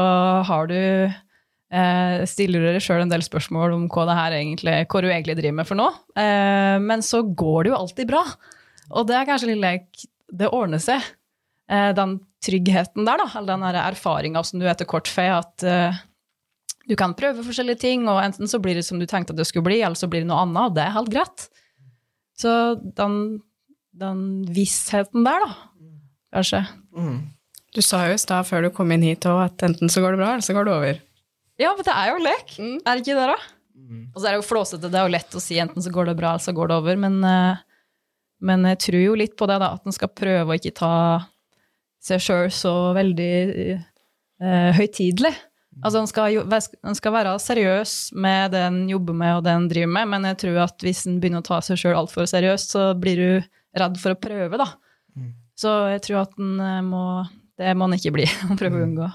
[0.48, 5.04] har du eh, stiller dere sjøl en del spørsmål om hva, det her egentlig, hva
[5.04, 5.90] du egentlig driver med for nå.
[6.18, 8.24] Eh, men så går det jo alltid bra.
[8.96, 11.04] Og det er kanskje litt lek Det ordner seg.
[11.72, 16.02] Eh, den tryggheten der, da, eller den erfaringa som du etter kort får, at eh,
[16.88, 19.48] du kan prøve forskjellige ting, og enten så blir det som du tenkte at det
[19.50, 21.48] skulle bli, eller så blir det noe annet, og det er helt greit.
[22.38, 22.52] Så
[23.00, 23.18] den,
[23.98, 24.22] den
[24.54, 25.50] vissheten der, da,
[26.36, 26.64] kanskje.
[27.76, 30.16] Du sa jo i stad før du kom inn hit òg at enten så går
[30.16, 31.00] det bra, eller så går det over.
[31.58, 32.54] Ja, men det er jo lek.
[32.58, 32.76] Mm.
[32.84, 33.38] Er det ikke det, da?
[34.14, 36.10] Og så er det jo flåsete, det er jo lett å si enten så går
[36.10, 37.60] det bra, eller så går det over, men, eh,
[38.50, 40.96] men jeg tror jo litt på det, da, at en skal prøve å ikke ta
[42.04, 43.32] seg sjøl så veldig
[43.78, 45.34] eh, høytidelig.
[45.78, 49.68] Altså, en skal, en skal være seriøs med det en jobber med og det en
[49.70, 52.74] driver med, men jeg tror at hvis en begynner å ta seg sjøl altfor seriøst,
[52.74, 53.30] så blir du
[53.78, 54.72] redd for å prøve, da.
[55.58, 57.04] Så jeg tror at en eh, må
[57.58, 58.28] Det må den ikke bli.
[58.52, 59.10] Å prøve å unngå.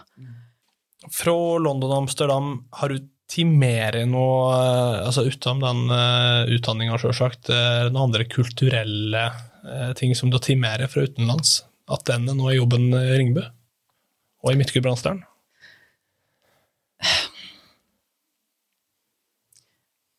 [1.12, 7.48] Fra London og Amsterdam, har du timere noe, eh, altså utenom den uh, utdanninga, sjølsagt,
[7.48, 9.24] noen andre kulturelle
[9.96, 10.58] ting som du har tid
[10.90, 11.60] fra utenlands?
[11.92, 13.44] At den er nå i jobben i Ringebu?
[14.42, 15.22] Og i Midtgudbrandsdalen?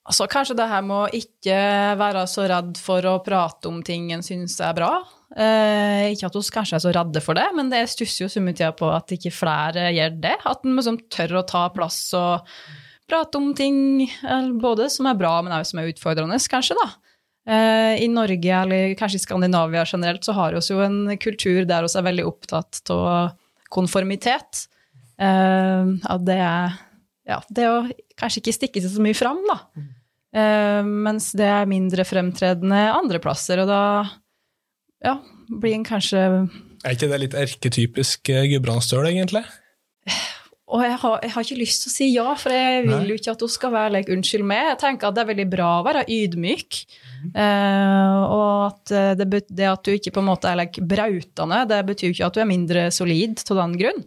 [0.03, 1.57] Altså, kanskje det her med å ikke
[1.95, 4.89] være så redd for å prate om ting en syns er bra.
[5.34, 8.54] Eh, ikke at vi kanskje er så redde for det, men det stusser jo summe
[8.54, 10.36] tida på at ikke flere gjør det.
[10.50, 12.46] At en liksom tør å ta plass og
[13.10, 16.89] prate om ting eh, både som er bra, men også som er utfordrende, kanskje, da.
[17.50, 21.88] Eh, I Norge, eller kanskje i Skandinavia generelt, så har vi jo en kultur der
[21.88, 23.34] vi er veldig opptatt av
[23.74, 24.67] konformitet.
[25.17, 26.78] Eh, at det er
[27.28, 27.84] ja, det å
[28.19, 29.60] kanskje ikke stikke seg så mye fram, da.
[30.34, 33.82] Uh, mens det er mindre fremtredende andre plasser, og da
[35.03, 35.17] ja,
[35.49, 36.21] blir en kanskje
[36.83, 39.43] Er ikke det litt erketypisk uh, Gudbrandsdøl, egentlig?
[40.73, 43.17] Og jeg har, jeg har ikke lyst til å si ja, for jeg vil jo
[43.19, 44.71] ikke at hun skal være like, unnskyld meg.
[44.71, 46.79] Jeg tenker at det er veldig bra å være ydmyk.
[47.29, 51.59] Eh, og at eh, det, det at du ikke på en måte er like, brautende,
[51.69, 54.01] det betyr jo ikke at du er mindre solid til den grunn.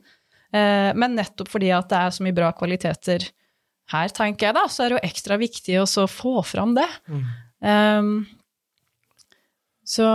[0.55, 3.25] Uh, men nettopp fordi at det er så mye bra kvaliteter
[3.93, 6.87] her, tenker jeg da, så er det jo ekstra viktig å få fram det.
[7.63, 8.11] Eh,
[9.87, 10.09] så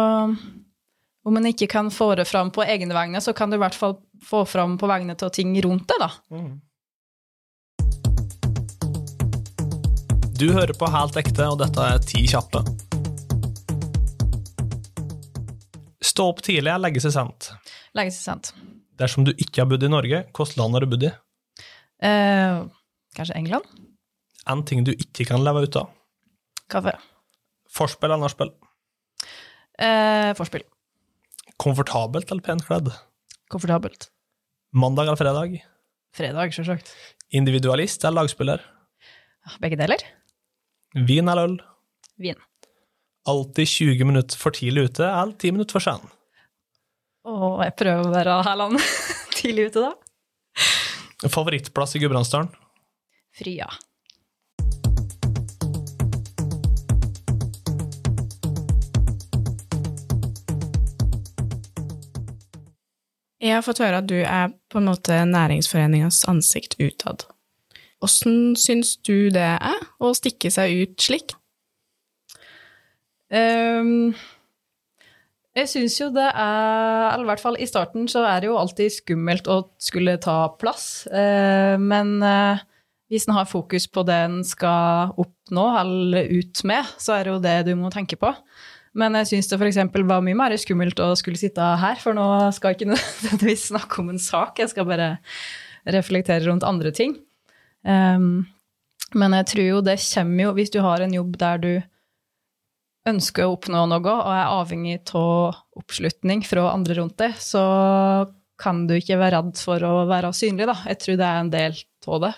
[1.23, 3.77] om en ikke kan få det fram på egne vegne, så kan du i hvert
[3.77, 6.09] fall få fram på vegne av ting rundt deg, da.
[10.41, 12.63] Du hører på Helt ekte, og dette er Ti kjappe.
[16.01, 17.51] Stå opp tidlig og legge seg sent.
[17.97, 18.53] Legge seg sent.
[18.97, 21.13] Dersom du ikke har bodd i Norge, hvilket land har du bodd i?
[22.01, 22.65] Eh,
[23.17, 23.69] kanskje England?
[24.49, 25.93] En ting du ikke kan leve ut av.
[26.71, 26.97] Kaffe.
[27.69, 28.49] Forspill eller nachspiel?
[29.77, 30.65] Eh, forspill.
[31.61, 32.89] Komfortabelt eller pent kledd?
[33.51, 34.09] Komfortabelt.
[34.73, 35.59] Mandag eller fredag?
[36.15, 36.89] Fredag, selvsagt.
[37.29, 38.63] Individualist eller lagspiller?
[39.61, 40.01] Begge deler.
[41.07, 41.59] Vin eller øl?
[42.21, 42.39] Vin.
[43.29, 46.01] Alltid 20 minutter for tidlig ute eller 10 minutter for sen?
[47.29, 48.81] Å, jeg prøver å være Hærland
[49.37, 51.29] tidlig ute, da.
[51.29, 52.49] Favorittplass i Gudbrandsdalen?
[53.37, 53.67] Fria.
[63.41, 67.25] Jeg har fått høre at du er på en måte næringsforeningas ansikt utad.
[68.01, 71.33] Åssen syns du det er å stikke seg ut slik?
[73.31, 74.13] Um,
[75.55, 78.57] jeg syns jo det er Eller i hvert fall i starten så er det jo
[78.59, 81.07] alltid skummelt å skulle ta plass.
[81.09, 82.61] Uh, men uh,
[83.11, 87.33] hvis en har fokus på det en skal oppnå eller ut med, så er det
[87.33, 88.29] jo det du må tenke på.
[88.97, 92.25] Men jeg syns det for var mye mer skummelt å skulle sitte her, for nå
[92.55, 95.13] skal jeg ikke nødvendigvis snakke om en sak, jeg skal bare
[95.87, 97.15] reflektere rundt andre ting.
[97.87, 98.43] Um,
[99.17, 101.71] men jeg tror jo det kommer jo Hvis du har en jobb der du
[103.09, 107.63] ønsker å oppnå noe og er avhengig av oppslutning fra andre rundt deg, så
[108.61, 110.75] kan du ikke være redd for å være synlig, da.
[110.85, 112.31] Jeg tror det er en del av det.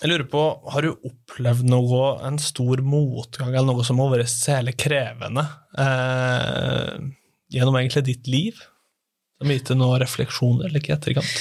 [0.00, 0.40] Jeg lurer på,
[0.72, 5.44] Har du opplevd noe, en stor motgang eller noe som har vært særlig krevende
[5.76, 6.94] eh,
[7.52, 8.54] gjennom egentlig ditt liv?
[9.40, 11.34] Som gitt deg noen refleksjoner eller ikke etterkant?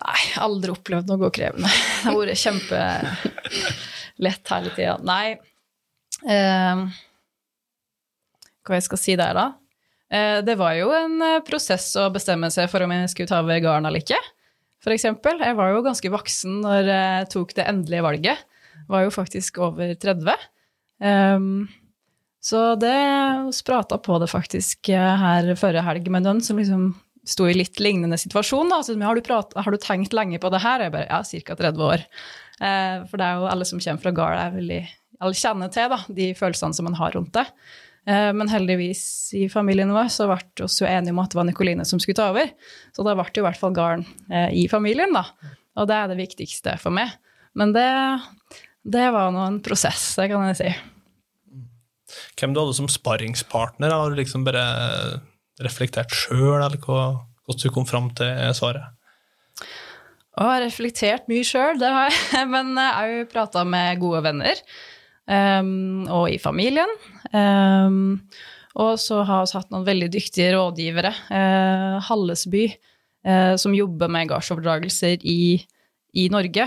[0.00, 1.70] Nei, aldri opplevd noe krevende.
[2.00, 4.94] Det har vært kjempelett hele tida.
[5.10, 5.26] Nei
[6.30, 6.76] eh,
[8.62, 9.46] Hva jeg skal si der, da?
[10.14, 13.42] Eh, det var jo en eh, prosess å bestemme seg for om jeg skulle ta
[13.42, 14.20] gården eller ikke
[14.94, 15.42] eksempel.
[15.44, 18.46] Jeg var jo ganske voksen når jeg tok det endelige valget.
[18.90, 20.32] Var jo faktisk over 30.
[21.00, 21.52] Um, ehm,
[22.40, 22.96] så det
[23.52, 26.94] sprata på det faktisk eh, her forrige helg med noen som liksom
[27.28, 28.72] sto i litt lignende situasjon.
[28.72, 28.80] Da.
[28.86, 30.86] Så, har, du prat, har, du tenkt lenge på det her?
[30.86, 31.58] Jeg bare, ja, ca.
[31.60, 32.06] 30 år.
[32.60, 34.56] Uh, for det er jo alle som kommer fra gard,
[35.20, 37.44] Alle kjenner til da, de følelsene som man har rundt det.
[38.08, 39.02] Eh, men heldigvis
[39.36, 42.18] i familien vår så ble vi også enige om at det var Nikoline som skulle
[42.18, 42.52] ta over.
[42.96, 45.26] Så da ble det i hvert fall garn eh, i familien, da.
[45.78, 47.12] Og det er det viktigste for meg.
[47.58, 47.88] Men det,
[48.86, 50.70] det var nå en prosess, det kan jeg si.
[52.38, 53.92] Hvem du hadde som sparringspartner?
[53.94, 54.64] Har du liksom bare
[55.62, 58.96] reflektert sjøl, eller hvordan du kom fram til svaret?
[60.40, 62.46] Jeg har reflektert mye sjøl, det har jeg.
[62.54, 64.62] Men jeg har jo prata med gode venner.
[65.30, 66.90] Um, og i familien.
[67.30, 68.18] Um,
[68.80, 71.12] og så har vi hatt noen veldig dyktige rådgivere.
[71.30, 72.66] Uh, Hallesby,
[73.28, 75.60] uh, som jobber med gardsoverdragelser i,
[76.18, 76.66] i Norge.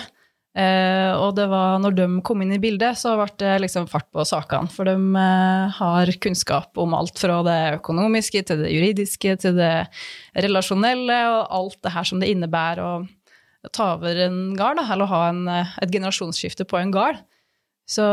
[0.54, 4.08] Uh, og det var når de kom inn i bildet, så ble det liksom fart
[4.14, 4.72] på sakene.
[4.72, 5.26] For de
[5.80, 9.74] har kunnskap om alt fra det økonomiske til det juridiske til det
[10.46, 12.96] relasjonelle, og alt det her som det innebærer å
[13.74, 17.24] ta over en gard, eller ha en, et generasjonsskifte på en gard.
[17.90, 18.06] Så,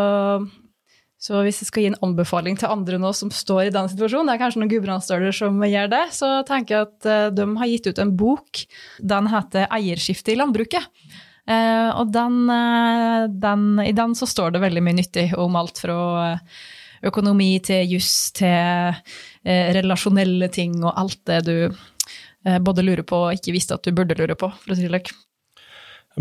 [1.21, 4.31] så, hvis jeg skal gi en anbefaling til andre nå som står i den situasjonen,
[4.31, 7.71] det er kanskje noen gudbrandsdøler som gjør det, så tenker jeg at eh, de har
[7.71, 8.65] gitt ut en bok.
[9.15, 10.91] Den heter 'Eierskifte i landbruket'.
[11.51, 15.83] Eh, og den, eh, den, i den så står det veldig mye nyttig om alt
[15.83, 16.37] fra
[17.01, 18.93] økonomi til juss til
[19.49, 21.55] relasjonelle ting og alt det du
[22.61, 25.01] både lurer på og ikke visste at du burde lure på, for å si det.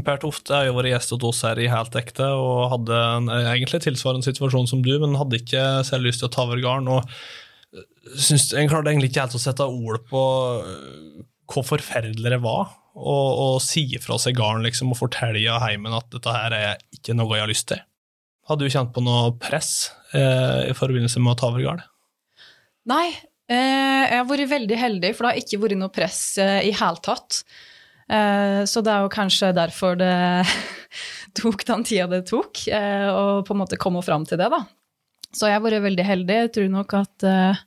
[0.06, 3.30] Per Tofte har jo vært gjest hos oss her i Helt ekte og hadde en
[3.40, 6.90] egentlig tilsvarende situasjon som du, men hadde ikke selv lyst til å ta over gården.
[6.96, 7.08] og
[7.76, 7.86] eh,
[8.20, 10.24] Jeg klarte egentlig ikke helt å sette ord på
[10.64, 16.10] eh, hvor forferdelig det var å, si fra seg gården liksom, og fortelle heimen at
[16.14, 17.82] dette her er ikke noe jeg har lyst til.
[18.50, 21.86] Hadde du kjent på noe press eh, i forbindelse med å ta over gården?
[22.90, 23.08] Nei,
[23.52, 26.74] eh, jeg har vært veldig heldig, for det har ikke vært noe press eh, i
[26.74, 27.44] hele tatt.
[28.10, 30.14] Eh, så det er jo kanskje derfor det
[31.40, 34.64] tok den tida det tok, eh, å på en måte komme fram til det, da.
[35.30, 36.38] Så jeg har vært veldig heldig.
[36.44, 37.66] Jeg tror nok at eh,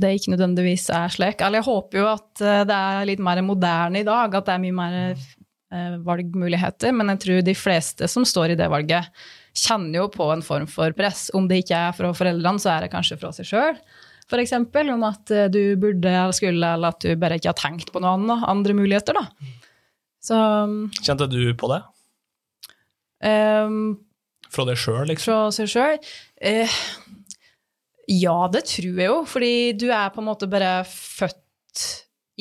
[0.00, 1.42] det ikke nødvendigvis er slik.
[1.44, 4.62] Eller jeg håper jo at det er litt mer moderne i dag, at det er
[4.62, 5.24] mye mer
[6.06, 6.94] valgmuligheter.
[6.94, 9.10] Men jeg tror de fleste som står i det valget,
[9.56, 11.26] kjenner jo på en form for press.
[11.36, 13.80] Om det ikke er fra foreldrene, så er det kanskje fra seg sjøl
[14.26, 14.54] f.eks.
[14.58, 18.02] Om at eh, du burde eller skulle, eller at du bare ikke har tenkt på
[18.02, 19.16] noen andre muligheter.
[19.16, 19.52] da.
[20.26, 20.38] Så,
[21.02, 21.82] Kjente du på det?
[23.26, 23.96] Um,
[24.52, 25.30] fra deg sjøl, liksom?
[25.30, 26.00] Fra seg sjøl?
[26.42, 26.78] Uh,
[28.10, 29.20] ja, det tror jeg jo.
[29.30, 31.86] Fordi du er på en måte bare født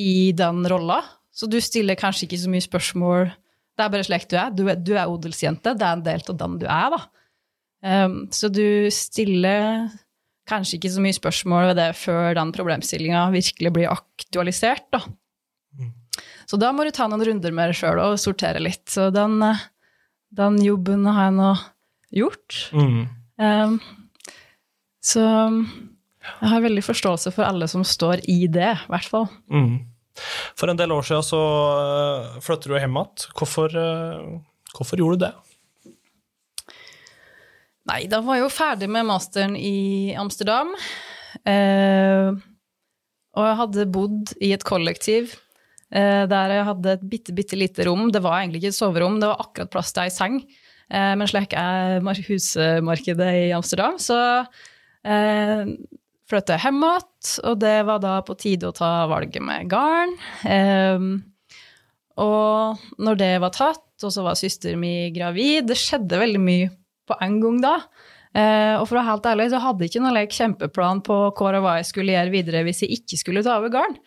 [0.01, 1.01] i den rolla.
[1.35, 3.29] Så du stiller kanskje ikke så mye spørsmål.
[3.75, 4.53] Det er bare slik du er.
[4.55, 5.75] Du er, du er odelsjente.
[5.75, 7.01] Det er en del av den du er, da.
[7.85, 9.91] Um, så du stiller
[10.49, 14.85] kanskje ikke så mye spørsmål ved det før den problemstillinga virkelig blir aktualisert.
[14.93, 15.01] Da.
[15.77, 15.93] Mm.
[16.49, 18.85] Så da må du ta noen runder med deg sjøl og sortere litt.
[18.91, 19.65] Så den, eh,
[20.35, 21.51] den jobben har jeg nå
[22.15, 22.59] gjort.
[22.75, 23.01] Mm.
[23.41, 23.79] Um,
[25.03, 25.25] så
[26.25, 29.27] jeg har veldig forståelse for alle som står i det, i hvert fall.
[29.51, 29.83] Mm.
[30.55, 31.41] For en del år siden så
[31.75, 33.25] eh, flytter du hjem igjen.
[33.35, 35.33] Hvorfor, eh, hvorfor gjorde du det?
[37.85, 40.71] Nei, da var jeg jo ferdig med masteren i Amsterdam.
[41.45, 42.31] Eh,
[43.35, 45.33] og jeg hadde bodd i et kollektiv
[45.93, 48.07] eh, der jeg hadde et bitte, bitte lite rom.
[48.13, 50.39] Det var egentlig ikke et soverom, det var akkurat plass til ei seng.
[50.89, 54.17] Eh, men slik er mar- husmarkedet i Amsterdam, så
[55.05, 55.69] eh,
[56.29, 57.11] flyttet jeg hjem igjen,
[57.51, 60.15] og det var da på tide å ta valget med garn.
[60.49, 61.05] Eh,
[62.23, 66.71] og når det var tatt, og så var søsteren min gravid, det skjedde veldig mye
[67.07, 67.77] på en gang da.
[68.35, 71.19] Eh, og for å være helt ærlig, så hadde jeg ikke noen like, kjempeplan på
[71.37, 73.97] hva jeg skulle gjøre videre hvis jeg ikke skulle ta over garn.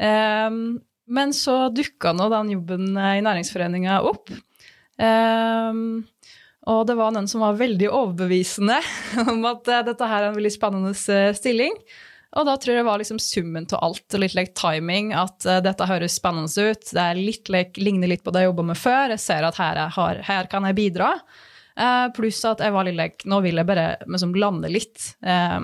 [0.00, 0.58] Eh,
[1.04, 4.32] men så dukka nå den jobben eh, i Næringsforeninga opp.
[4.96, 5.84] Eh,
[6.64, 8.80] og det var noen som var veldig overbevisende
[9.32, 11.76] om at eh, dette her er en veldig spennende eh, stilling.
[12.34, 15.60] Og da tror jeg det var liksom summen av alt, litt like timing, at uh,
[15.62, 16.88] dette høres spennende ut.
[16.90, 19.12] Det er litt like, ligner litt på det jeg jobba med før.
[19.14, 21.12] Jeg ser at her, jeg har, her kan jeg bidra.
[21.74, 25.10] Eh, pluss at jeg var litt like, nå vil jeg bare liksom, lande litt.
[25.26, 25.58] Eh,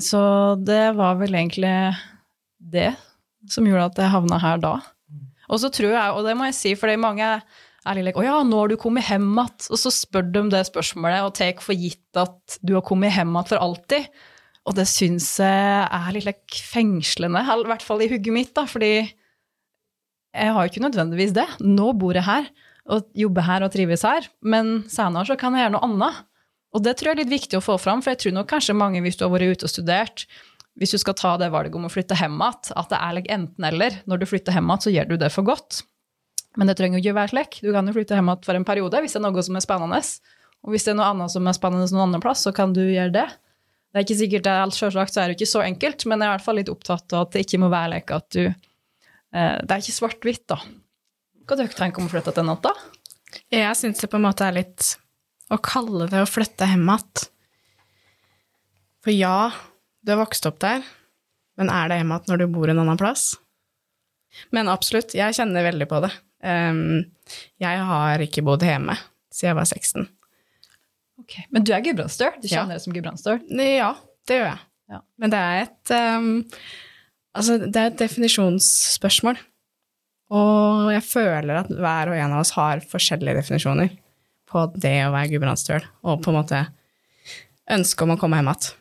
[0.00, 0.22] så
[0.60, 1.74] det var vel egentlig
[2.58, 2.94] det
[3.50, 4.78] som gjorde at jeg havna her da.
[5.52, 8.24] Og så tror jeg, og det må jeg si, fordi mange er litt like, å
[8.24, 11.60] ja, nå har du kommet hjem igjen, og så spør de det spørsmålet og tar
[11.60, 14.08] for gitt at du har kommet hjem igjen for alltid.
[14.64, 18.64] Og det syns jeg er litt like, fengslende, i hvert fall i hugget mitt, da,
[18.64, 21.44] fordi jeg har jo ikke nødvendigvis det.
[21.60, 22.48] Nå bor jeg her
[22.84, 26.24] og jobbe her og trives her, men senere så kan jeg gjøre noe annet.
[26.74, 28.76] Og det tror jeg er litt viktig å få fram, for jeg tror nok kanskje
[28.76, 30.26] mange, hvis du har vært ute og studert,
[30.80, 33.30] hvis du skal ta det valget om å flytte hjem igjen, at det er like
[33.30, 33.98] enten-eller.
[34.10, 35.84] Når du flytter hjem igjen, så gjør du det for godt.
[36.58, 37.60] Men det trenger jo ikke være slik.
[37.62, 39.64] Du kan jo flytte hjem igjen for en periode hvis det er noe som er
[39.64, 40.02] spennende.
[40.64, 42.82] Og hvis det er noe annet som er spennende noen annen plass, så kan du
[42.82, 43.26] gjøre det.
[43.94, 46.46] Det er ikke sikkert det er det ikke så enkelt, men jeg er i hvert
[46.48, 49.78] fall litt opptatt av at det ikke må være like at du eh, Det er
[49.78, 50.58] ikke svart-hvitt, da.
[51.44, 52.72] Hva dere tenker om å flytte til natta?
[53.52, 54.94] Jeg syns det på en måte er litt
[55.52, 57.24] å kalle det å flytte hjem igjen.
[59.04, 59.50] For ja,
[60.00, 60.84] du har vokst opp der,
[61.60, 63.34] men er det hjem igjen når du bor en annen plass?
[64.54, 66.10] Men absolutt, jeg kjenner veldig på det.
[66.44, 67.04] Um,
[67.62, 68.96] jeg har ikke bodd hjemme
[69.32, 70.08] siden jeg var 16.
[71.22, 72.40] Ok, Men du er gudbrandsdør?
[72.40, 72.62] Du Ja.
[72.62, 73.44] kjenner deg som gudbrandsdør?
[73.60, 73.92] Ja,
[74.28, 74.60] det gjør jeg.
[74.90, 75.00] Ja.
[75.18, 76.30] Men det er et um,
[77.34, 79.38] Altså, det er et definisjonsspørsmål.
[80.34, 83.92] Og jeg føler at hver og en av oss har forskjellige definisjoner
[84.50, 86.64] på det å være gudbrandsdøl, og på en måte
[87.74, 88.74] ønske om å komme hjem igjen.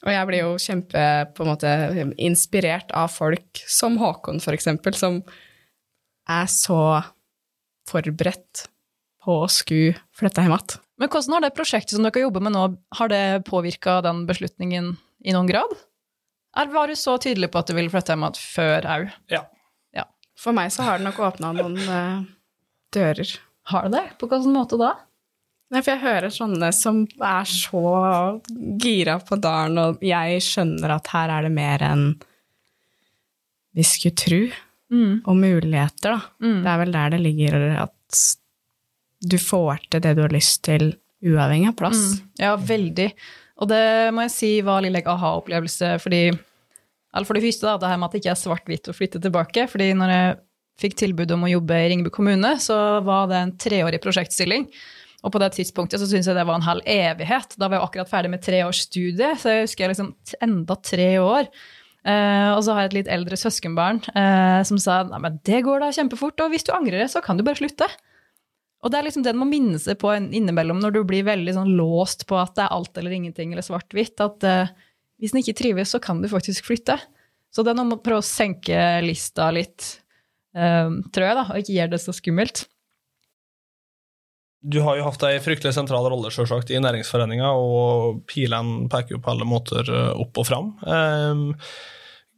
[0.00, 1.70] Og jeg blir jo kjempe på en måte
[2.16, 5.20] inspirert av folk som Håkon, for eksempel, som
[6.30, 6.80] er så
[7.90, 8.64] forberedt
[9.20, 10.80] på å skulle flytte hjem igjen.
[11.00, 12.64] Men hvordan har det prosjektet som dere jobber med nå,
[12.96, 15.72] har det påvirka den beslutningen i noen grad?
[16.56, 19.08] Eller var du så tydelig på at du ville flytte hjem igjen før òg?
[19.32, 19.44] Ja.
[20.40, 22.22] For meg så har det nok åpna noen uh,
[22.96, 23.34] dører.
[23.70, 24.04] Har det det?
[24.20, 24.94] På hvilken måte da?
[25.70, 27.82] Nei, for jeg hører sånne som er så
[28.82, 32.08] gira på dalen, og jeg skjønner at her er det mer enn
[33.76, 34.40] vi skulle tro,
[34.90, 35.20] Mm.
[35.22, 36.20] og muligheter, da.
[36.42, 36.62] Mm.
[36.64, 38.22] Det er vel der det ligger at
[39.22, 40.88] du får til det du har lyst til,
[41.22, 42.00] uavhengig av plass.
[42.16, 42.24] Mm.
[42.42, 43.06] Ja, veldig.
[43.62, 43.84] Og det
[44.16, 46.24] må jeg si var litt like aha-opplevelse, fordi
[47.14, 49.20] eller For det første, da, det her med at det ikke er svart-hvitt å flytte
[49.22, 49.66] tilbake.
[49.70, 50.38] fordi når jeg
[50.80, 54.68] fikk tilbud om å jobbe i Ringebu kommune, så var det en treårig prosjektstilling.
[55.20, 57.58] Og på det tidspunktet så syntes jeg det var en halv evighet.
[57.60, 61.10] Da var jeg akkurat ferdig med tre års studie, så jeg husker liksom enda tre
[61.20, 61.50] år.
[62.00, 65.58] Uh, og så har jeg et litt eldre søskenbarn uh, som sa nei, men det
[65.66, 67.90] går da kjempefort, og hvis du angrer, så kan du bare slutte.
[68.80, 71.52] Og det er liksom det man må minne seg på innimellom når du blir veldig
[71.52, 74.16] sånn låst på at det er alt eller ingenting eller svart-hvitt.
[74.24, 74.70] At eh,
[75.20, 76.96] hvis den ikke trives, så kan du faktisk flytte.
[77.52, 79.86] Så det er noe med å prøve å senke lista litt,
[80.56, 82.64] um, tror jeg, da, og ikke gjøre det så skummelt.
[84.60, 89.22] Du har jo hatt ei fryktelig sentral rolle selvsagt, i næringsforeninga, og pilene peker jo
[89.24, 90.74] på alle måter eh, opp og fram.
[90.84, 91.46] Um,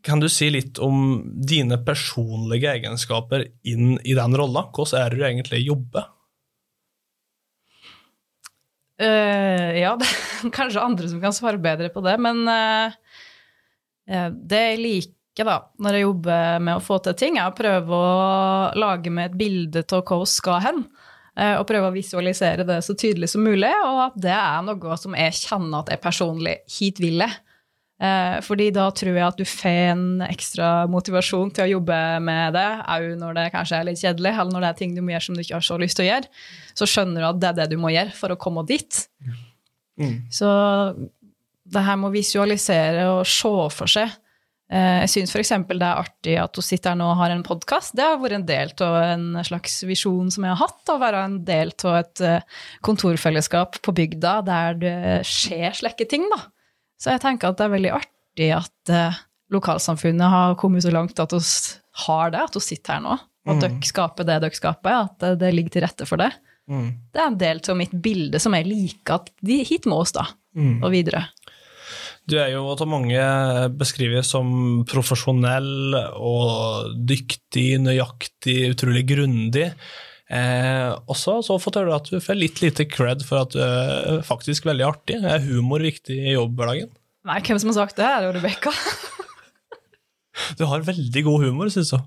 [0.07, 4.65] Kan du si litt om dine personlige egenskaper inn i den rolla?
[4.75, 6.09] Hvordan er det du egentlig jobber?
[9.01, 12.99] Eh, ja, det er kanskje andre som kan svare bedre på det, men eh,
[14.33, 17.97] det jeg liker da, når jeg jobber med å få til ting, er å prøve
[17.97, 18.11] å
[18.77, 20.85] lage med et bilde av hvor vi skal hen.
[21.33, 24.97] Uh, Og prøve å visualisere det så tydelig som mulig, og at det er noe
[25.01, 27.39] som jeg kjenner at jeg personlig hit vil jeg.
[28.03, 32.57] Eh, Fordi da tror jeg at du får en ekstra motivasjon til å jobbe med
[32.57, 35.15] det, òg når det kanskje er litt kjedelig, eller når det er ting du må
[35.15, 36.31] gjøre som du ikke har så lyst til å gjøre.
[36.75, 39.05] Så skjønner du at det er det du må gjøre for å komme dit.
[40.01, 40.17] Mm.
[40.35, 40.49] Så
[41.73, 44.09] det her med å visualisere og se for seg
[44.73, 45.53] eh, Jeg syns f.eks.
[45.69, 47.95] det er artig at du sitter her nå og har en podkast.
[47.95, 51.23] Det har vært en del av en slags visjon som jeg har hatt, å være
[51.29, 54.99] en del av et eh, kontorfellesskap på bygda der det
[55.29, 56.43] skjer slike ting, da.
[57.03, 59.17] Så jeg tenker at det er veldig artig at eh,
[59.53, 61.43] lokalsamfunnet har kommet så langt at vi
[62.07, 63.19] har det, at vi sitter her nå.
[63.43, 63.61] At Mm.
[63.65, 66.29] dere skaper det dere skaper, at det, det ligger til rette for det.
[66.71, 66.93] Mm.
[67.11, 70.13] Det er en del av mitt bilde som jeg liker at de hit må oss,
[70.15, 70.79] da, Mm.
[70.85, 71.25] og videre.
[72.29, 73.19] Du er jo av mange
[73.75, 79.73] beskrevet som profesjonell og dyktig, nøyaktig, utrolig grundig.
[80.33, 84.23] Eh, også så fått høre at du får litt lite cred for at du er
[84.25, 85.19] faktisk veldig artig.
[85.21, 86.93] Er humor viktig i jobbhverdagen?
[87.29, 88.09] Nei, hvem som har sagt det?
[88.09, 88.75] Er det Rebekka?
[90.57, 92.07] Du har veldig god humor, syns hun.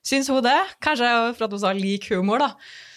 [0.00, 0.56] Syns hun det?
[0.80, 2.48] Kanskje for at hun sa lik humor, da.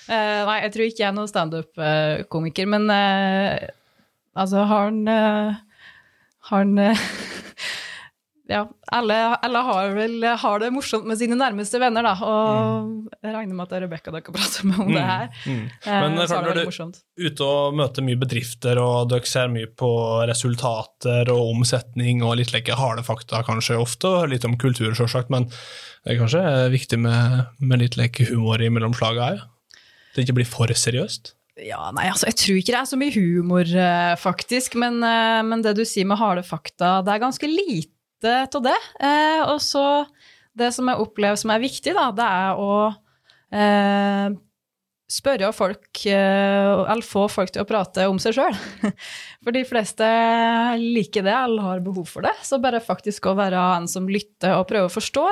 [0.07, 3.67] Eh, nei, jeg tror ikke jeg er noen standup-komiker, men eh,
[4.31, 5.59] altså, har han eh,
[6.49, 7.03] Har han eh,
[8.51, 12.13] Ja, alle, alle har vel har det morsomt med sine nærmeste venner, da.
[12.19, 15.29] Og jeg regner med at det er Rebekka dere prater med om det her.
[15.45, 15.61] Mm.
[15.63, 19.51] Eh, Men eh, klart, når du er ute og møter mye bedrifter, og dere ser
[19.53, 19.91] mye på
[20.27, 25.31] resultater og omsetning og litt like harde fakta kanskje ofte, og litt om kultur, selvsagt,
[25.31, 26.43] men det er kanskje
[26.73, 29.45] viktig med, med litt like humor i slaga òg?
[30.11, 31.37] Det ikke blir for seriøst?
[31.61, 34.75] Ja, nei, altså, jeg tror ikke det er så mye humor, eh, faktisk.
[34.81, 37.93] Men, eh, men det du sier med harde fakta, det er ganske lite
[38.29, 38.77] av det.
[39.01, 40.05] Eh, og så
[40.57, 42.73] det som jeg opplever som er viktig, da, det er å
[43.55, 44.37] eh,
[45.11, 48.55] spørre folk, eh, eller få folk til å prate om seg sjøl.
[49.43, 50.07] For de fleste
[50.79, 52.35] liker det, eller har behov for det.
[52.45, 55.25] Så bare faktisk å være en som lytter og prøver å forstå,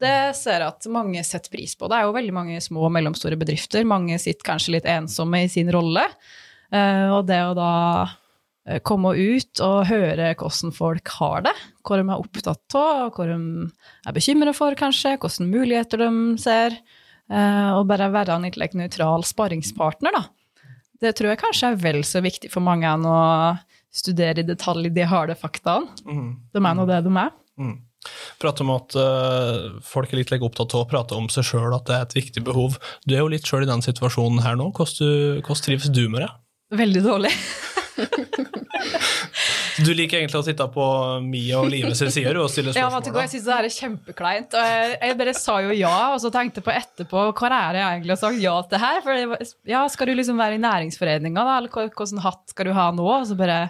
[0.00, 1.88] det ser jeg at mange setter pris på.
[1.90, 3.84] Det er jo veldig mange små og mellomstore bedrifter.
[3.84, 6.06] Mange sitter kanskje litt ensomme i sin rolle.
[6.72, 7.74] Eh, og det å da
[8.64, 11.54] eh, komme ut og høre hvordan folk har det,
[11.86, 13.38] hva de er opptatt av, hva de
[14.06, 16.10] er bekymra for, kanskje, hvilke muligheter de
[16.42, 16.76] ser,
[17.30, 20.24] eh, og bare være en litt nøytral sparringspartner, da.
[21.00, 23.18] Det tror jeg kanskje er vel så viktig for mange enn å
[23.90, 25.88] studere i detalj de harde faktaene.
[26.04, 27.30] De er nå det de er.
[27.56, 27.78] Mm.
[28.40, 31.72] Prate om at uh, folk er litt like, opptatt av å prate om seg sjøl,
[31.76, 32.76] at det er et viktig behov.
[33.08, 34.70] Du er jo litt sjøl i den situasjonen her nå.
[34.76, 36.30] Hvordan, du- hvordan trives du med det?
[36.80, 37.32] Veldig dårlig.
[39.84, 40.84] Du liker egentlig å sitte på
[41.24, 43.22] Mia og Live sin side og stille Ja, vet du spørsmål?
[43.24, 44.56] jeg syns det er kjempekleint.
[44.58, 47.80] Og jeg, jeg bare sa jo ja, og så tenkte på etterpå hva er det
[47.80, 49.00] jeg egentlig har sagt ja til her?
[49.06, 52.90] For ja, skal du liksom være i næringsforeninga, da, eller hvilken hatt skal du ha
[52.96, 53.08] nå?
[53.20, 53.64] Og så bare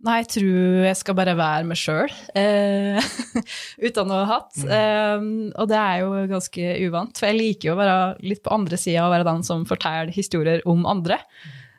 [0.00, 3.08] Nei, jeg tror jeg skal bare være meg sjøl, eh,
[3.84, 4.54] uten ha hatt.
[4.64, 5.26] Eh,
[5.60, 8.78] og det er jo ganske uvant, for jeg liker jo å være litt på andre
[8.80, 11.20] sida og være den som forteller historier om andre.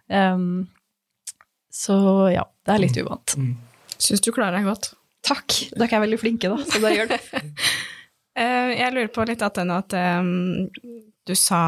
[0.05, 0.37] Eh,
[1.71, 1.95] så
[2.33, 3.35] ja, det er litt uvant.
[4.01, 4.91] Syns du klarer deg godt.
[5.25, 5.57] Takk!
[5.77, 7.19] Dere er veldig flinke, da, så det gjør det.
[8.81, 10.31] jeg lurer på litt at, den at um,
[11.27, 11.61] du sa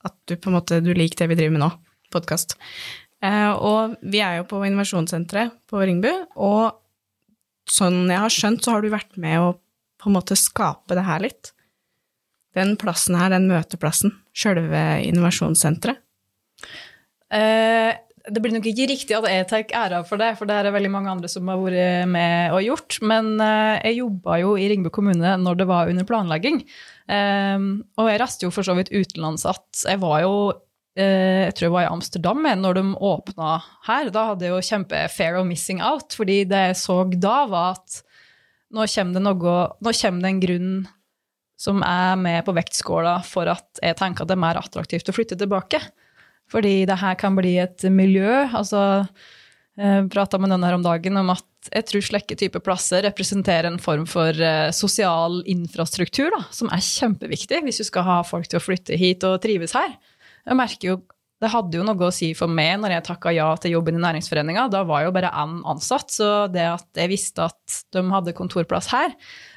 [0.00, 1.70] at du på en måte du liker det vi driver med nå,
[2.12, 2.56] podkast.
[3.22, 6.80] og vi er jo på innovasjonssenteret på Ringbu, og
[7.70, 9.50] sånn jeg har skjønt, så har du vært med å
[10.00, 11.52] på en måte skape det her litt.
[12.56, 16.00] Den plassen her, den møteplassen, sjølve innovasjonssenteret.
[17.30, 17.92] Eh,
[18.30, 20.92] det blir nok ikke riktig at jeg tar æra for det, for det er veldig
[20.92, 22.98] mange andre som har vært med og gjort.
[23.06, 26.62] Men eh, jeg jobba jo i Ringebu kommune når det var under planlegging.
[27.10, 27.68] Eh,
[28.00, 29.84] og jeg reiste jo for så vidt utenlandsatt.
[29.84, 30.34] Jeg var jo
[30.98, 33.56] eh, jeg tror jeg var i Amsterdam når de åpna
[33.88, 34.12] her.
[34.14, 38.00] Da hadde jeg jo kjempe-fair og missing out, fordi det jeg så da, var at
[38.70, 40.74] nå kommer det, noe, nå kommer det en grunn
[41.60, 45.14] som er med på vektskåla for at jeg tenker at det er mer attraktivt å
[45.16, 45.82] flytte tilbake.
[46.50, 48.48] Fordi det her kan bli et miljø.
[48.50, 49.06] altså
[49.80, 53.68] jeg prata med noen her om dagen om at jeg tror slike type plasser representerer
[53.68, 58.48] en form for eh, sosial infrastruktur da, som er kjempeviktig hvis du skal ha folk
[58.48, 59.94] til å flytte hit og trives her.
[60.48, 61.00] Jeg merker jo,
[61.40, 64.02] Det hadde jo noe å si for meg når jeg takka ja til jobben i
[64.02, 64.66] Næringsforeninga.
[64.72, 68.90] Da var jo bare én ansatt, så det at jeg visste at de hadde kontorplass
[68.92, 69.14] her,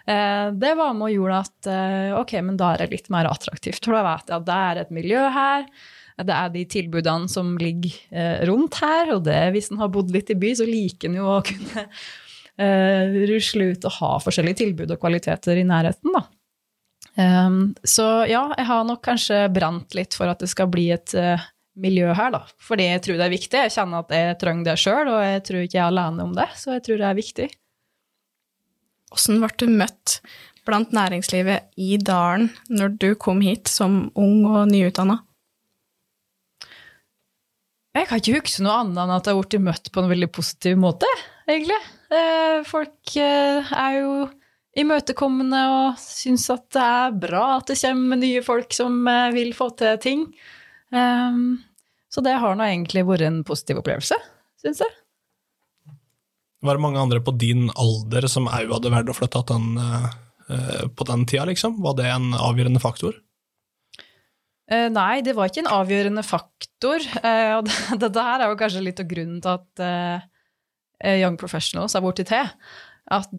[0.08, 3.28] eh, det var med og gjorde at eh, ok, men da er det litt mer
[3.28, 3.84] attraktivt.
[3.84, 5.68] For da vet jeg at det er et miljø her.
[6.18, 10.14] Det er de tilbudene som ligger eh, rundt her, og det, hvis en har bodd
[10.14, 14.62] litt i by, så liker en jo å kunne eh, rusle ut og ha forskjellige
[14.62, 16.26] tilbud og kvaliteter i nærheten, da.
[17.14, 21.14] Um, så ja, jeg har nok kanskje brant litt for at det skal bli et
[21.14, 21.42] uh,
[21.78, 22.42] miljø her, da.
[22.62, 23.66] Fordi jeg tror det er viktig.
[23.68, 26.34] Jeg kjenner at jeg trenger det sjøl, og jeg tror ikke jeg er alene om
[26.38, 27.52] det, så jeg tror det er viktig.
[29.14, 30.18] Hvordan ble du møtt
[30.66, 35.20] blant næringslivet i dalen når du kom hit som ung og nyutdanna?
[37.94, 40.30] Jeg kan ikke huske noe annet enn at jeg har blitt møtt på en veldig
[40.34, 41.10] positiv måte,
[41.46, 41.78] egentlig.
[42.10, 44.16] Eh, Folk eh, er jo
[44.82, 49.54] imøtekommende og syns at det er bra at det kommer nye folk som eh, vil
[49.54, 50.26] få til ting.
[50.94, 54.18] Så det har nå egentlig vært en positiv opplevelse,
[54.62, 54.92] syns jeg.
[56.62, 59.56] Var det mange andre på din alder som òg hadde valgt å flytte
[60.94, 61.80] på den tida, liksom?
[61.82, 63.18] Var det en avgjørende faktor?
[64.74, 67.04] Uh, nei, det var ikke en avgjørende faktor.
[67.22, 71.38] Uh, og det, dette her er jo kanskje litt av grunnen til at uh, Young
[71.40, 72.52] Professionals er borti til.
[73.12, 73.34] At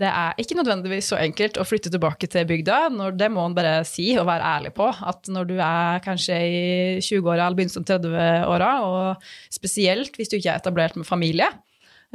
[0.00, 2.76] det er ikke nødvendigvis så enkelt å flytte tilbake til bygda.
[2.94, 4.86] Når, det må en bare si og være ærlig på.
[4.86, 6.62] At når du er kanskje i
[7.02, 11.50] 20-åra eller begynnelsen av 30-åra, og spesielt hvis du ikke er etablert med familie,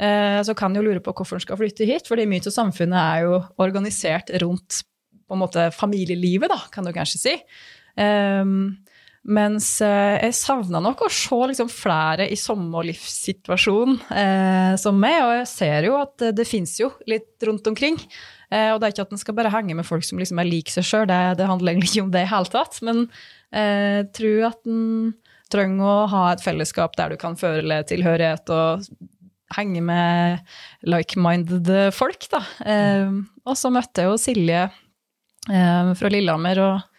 [0.00, 2.08] så kan du jo lure på hvorfor en skal flytte hit.
[2.08, 4.80] fordi mye av samfunnet er jo organisert rundt
[5.26, 7.34] på en måte familielivet, da, kan du kanskje si.
[7.96, 8.76] Um,
[9.26, 15.18] mens uh, jeg savna nok å se liksom, flere i samme livssituasjon uh, som meg,
[15.24, 17.98] og jeg ser jo at det, fins jo litt rundt omkring.
[18.52, 20.50] Uh, og det er ikke at en skal bare henge med folk som liksom er
[20.50, 22.80] lik seg sjøl, det, det, handler egentlig ikke om det i hele tatt.
[22.86, 23.06] Men
[23.56, 25.12] jeg tror at en
[25.50, 28.88] trenger å ha et fellesskap der du kan føle tilhørighet og
[29.54, 30.42] henge med
[30.84, 32.42] like-minded folk, da.
[33.46, 34.64] og så møtte jeg jo Silje
[35.46, 36.58] Eh, fra Lillehammer.
[36.58, 36.92] og eh,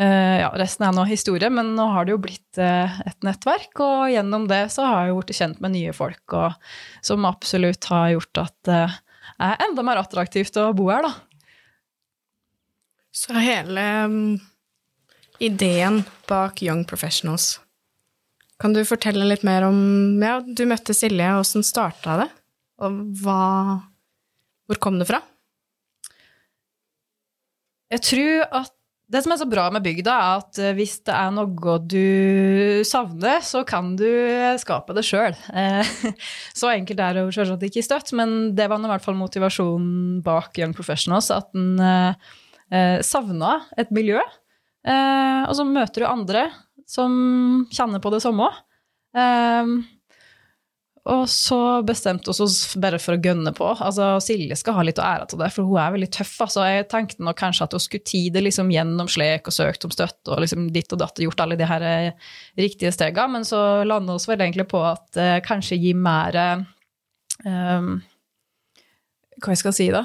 [0.00, 4.12] ja, Resten er nå historie, men nå har det jo blitt eh, et nettverk, og
[4.12, 6.56] gjennom det så har jeg blitt kjent med nye folk, og,
[7.04, 8.80] som absolutt har gjort at det
[9.42, 11.12] er enda mer attraktivt å bo her, da.
[13.12, 14.38] Så hele um,
[15.42, 17.58] ideen bak Young Professionals
[18.56, 19.76] Kan du fortelle litt mer om
[20.22, 22.28] Ja, du møtte Silje, åssen starta det?
[22.80, 23.42] Og hva
[24.64, 25.20] Hvor kom det fra?
[27.92, 28.72] Jeg tror at
[29.12, 32.82] det som er så bra med bygda, er at eh, hvis det er noe du
[32.88, 34.08] savner, så kan du
[34.60, 35.36] skape det sjøl.
[35.52, 35.92] Eh,
[36.58, 40.56] så enkelt er det selvsagt ikke støtt, men det var i hvert fall motivasjonen bak
[40.60, 41.28] Young Professionals.
[41.34, 44.22] At en eh, savna et miljø,
[44.82, 46.46] og så møter du andre
[46.88, 47.12] som
[47.70, 48.48] kjenner på det samme.
[51.10, 53.66] Og så bestemte vi oss bare for å gønne på.
[53.72, 56.36] Altså, Silje skal ha litt å ære til det, for hun er veldig tøff.
[56.44, 59.94] Altså, jeg tenkte nok kanskje at hun skulle tide liksom gjennom slek og søkt om
[59.94, 62.28] støtte og liksom ditt og datt og gjort alle de her eh,
[62.60, 66.62] riktige stegene, men så landa vi vel egentlig på at eh, kanskje gi mer eh,
[69.42, 70.04] Hva jeg skal si, da?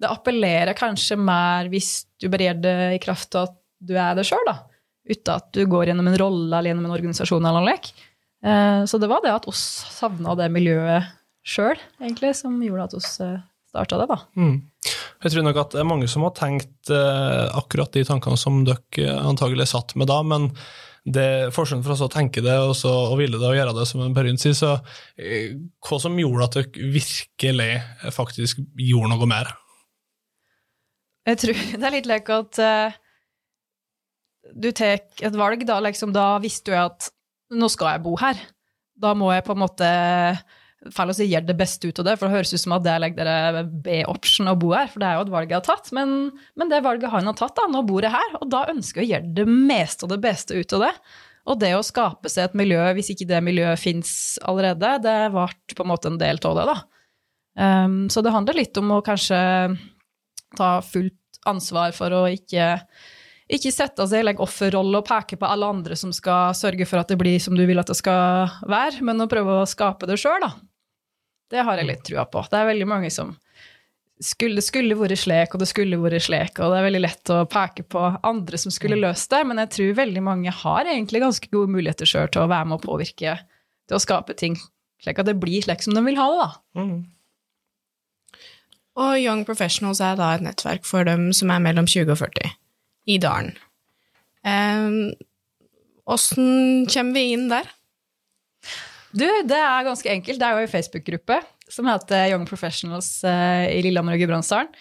[0.00, 4.16] Det appellerer kanskje mer hvis du bare gjør det i kraft av at du er
[4.16, 4.56] det sjøl, da.
[5.04, 7.92] Uten at du går gjennom en rolle eller gjennom en organisasjon eller noe lek.
[8.44, 9.62] Eh, så det var det at oss
[9.94, 11.10] savna det miljøet
[11.46, 13.40] sjøl, egentlig, som gjorde at oss eh,
[13.70, 14.18] starta det, da.
[14.38, 14.56] Mm.
[15.22, 18.64] Jeg tror nok at det er mange som har tenkt eh, akkurat de tankene som
[18.66, 20.50] dere antagelig satt med da, men
[21.02, 24.12] det forskjellen for å tenke det og, så, og ville det og gjøre det, som
[24.14, 24.76] Per sier, så
[25.82, 27.72] hva som gjorde at dere virkelig
[28.14, 29.50] faktisk gjorde noe mer?
[31.26, 33.00] Jeg tror det er litt lek at uh,
[34.54, 37.10] du tar et valg, da, liksom, da visste du at
[37.52, 38.40] nå skal jeg bo her.
[39.02, 39.88] Da må jeg på en måte
[40.90, 42.84] feil å si gjøre det beste ut av det, for det høres ut som at
[42.84, 45.66] det legger dere B-option å bo her, for det er jo et valg jeg har
[45.66, 45.92] tatt.
[45.94, 49.02] Men, men, det valget han har tatt, da, nå bor jeg her, og da ønsker
[49.02, 50.92] jeg å gjøre det meste og det beste ut av det.
[51.52, 54.12] Og det å skape seg et miljø, hvis ikke det miljøet fins
[54.46, 56.76] allerede, det ble på en måte en del av det, da.
[57.52, 59.38] Um, så det handler litt om å kanskje
[60.56, 62.76] ta fullt ansvar for å ikke
[63.52, 67.02] ikke sette seg i like, offerrolle og peke på alle andre som skal sørge for
[67.02, 70.08] at det blir som du vil at det skal være, men å prøve å skape
[70.08, 70.54] det sjøl, da.
[71.52, 72.40] Det har jeg litt trua på.
[72.48, 73.34] Det er veldig mange som
[74.24, 77.32] skulle, det skulle vært slik, og det skulle vært slik, og det er veldig lett
[77.34, 79.04] å peke på andre som skulle mm.
[79.04, 82.50] løst det, men jeg tror veldig mange har egentlig ganske gode muligheter sjøl til å
[82.52, 83.36] være med og påvirke,
[83.90, 84.56] til å skape ting
[85.02, 86.50] slik at det blir slik som de vil ha det, da.
[86.78, 86.98] Mm.
[89.02, 92.52] Og Young Professionals er da et nettverk for dem som er mellom 20 og 40
[93.06, 93.54] i dalen.
[96.12, 97.68] Åssen kommer vi inn der?
[99.12, 100.40] Du, det er ganske enkelt.
[100.40, 101.38] Det er jo en Facebook-gruppe
[101.72, 104.72] som heter Young Professionals uh, i Lillehammer og Gudbrandsdalen.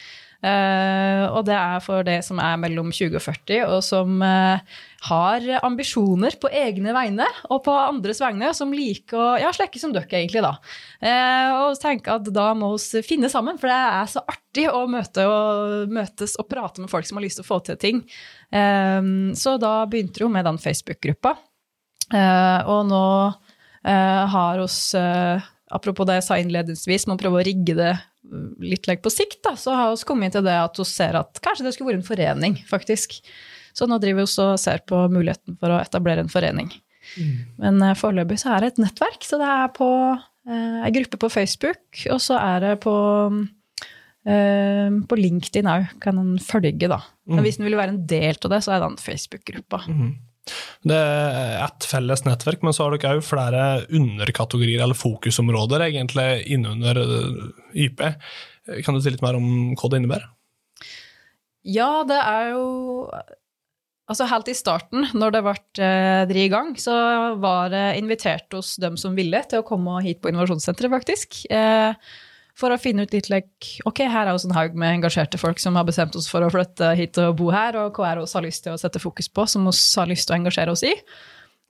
[0.42, 4.80] Uh, og det er for det som er mellom 20 og 40, og som uh,
[5.06, 9.94] har ambisjoner på egne vegne og på andres vegne, som liker å ja, slekke som
[9.94, 10.56] dere, egentlig, da.
[10.98, 14.82] Uh, og tenke at da må vi finne sammen, for det er så artig å
[14.90, 18.04] møte og, møtes og prate med folk som har lyst til å få til ting.
[19.38, 21.32] så da begynte hun med den Facebook-gruppa,
[22.12, 23.06] og nå
[24.34, 24.82] har oss
[25.72, 27.94] Apropos det jeg sa innledningsvis, må prøve å rigge det
[28.62, 31.42] litt like på sikt, da, så har vi kommet til det at vi ser at
[31.44, 33.18] kanskje det skulle vært en forening, faktisk.
[33.78, 36.70] Så nå driver vi og ser på muligheten for å etablere en forening.
[37.18, 37.38] Mm.
[37.64, 39.90] Men uh, foreløpig så er det et nettverk, så det er på
[40.52, 42.94] ei gruppe på Facebook, og så er det på
[44.26, 46.98] eh, på LinkedIn òg, kan en følge, da.
[47.28, 47.36] Mm.
[47.36, 49.84] Men hvis en vil være en del av det, så er det den Facebook-gruppa.
[49.88, 50.12] Mm.
[50.88, 56.30] Det er ett felles nettverk, men så har dere òg flere underkategorier eller fokusområder egentlig
[56.56, 57.44] innunder eh,
[57.86, 58.02] YP.
[58.86, 60.32] Kan du si litt mer om hva det innebærer?
[61.68, 62.66] Ja, det er jo
[64.12, 65.54] Altså Helt i starten, når det ble
[65.86, 66.92] eh, i gang, så
[67.40, 71.38] var det invitert hos dem som ville, til å komme hit på innovasjonssenteret, faktisk.
[71.48, 71.94] Eh,
[72.58, 75.62] for å finne ut litt like, ok, her er oss en haug med engasjerte folk
[75.62, 78.28] som har bestemt oss for å flytte hit og bo her, og hva er det
[78.28, 80.76] vi har lyst til å sette fokus på, som vi har lyst til å engasjere
[80.76, 80.96] oss i.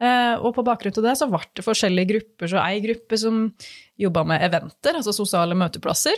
[0.01, 2.49] Eh, og på bakgrunn av det så ble det forskjellige grupper.
[2.49, 3.43] Så ei gruppe som
[4.01, 6.17] jobba med eventer, altså sosiale møteplasser.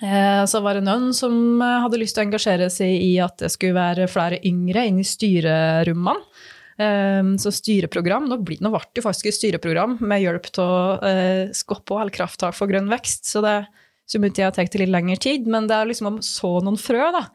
[0.00, 3.40] Eh, så var det noen som eh, hadde lyst til å engasjere seg i at
[3.42, 6.29] det skulle være flere yngre inn i styrerommene.
[6.80, 10.70] Eh, så styreprogram Nå ble det jo faktisk et styreprogram med hjelp å
[11.56, 13.28] skoppe og holde krafttak for grønn vekst.
[13.28, 13.56] Så det
[14.10, 17.12] som jeg har tatt litt lengre tid, men det er liksom om så noen frø,
[17.14, 17.26] da.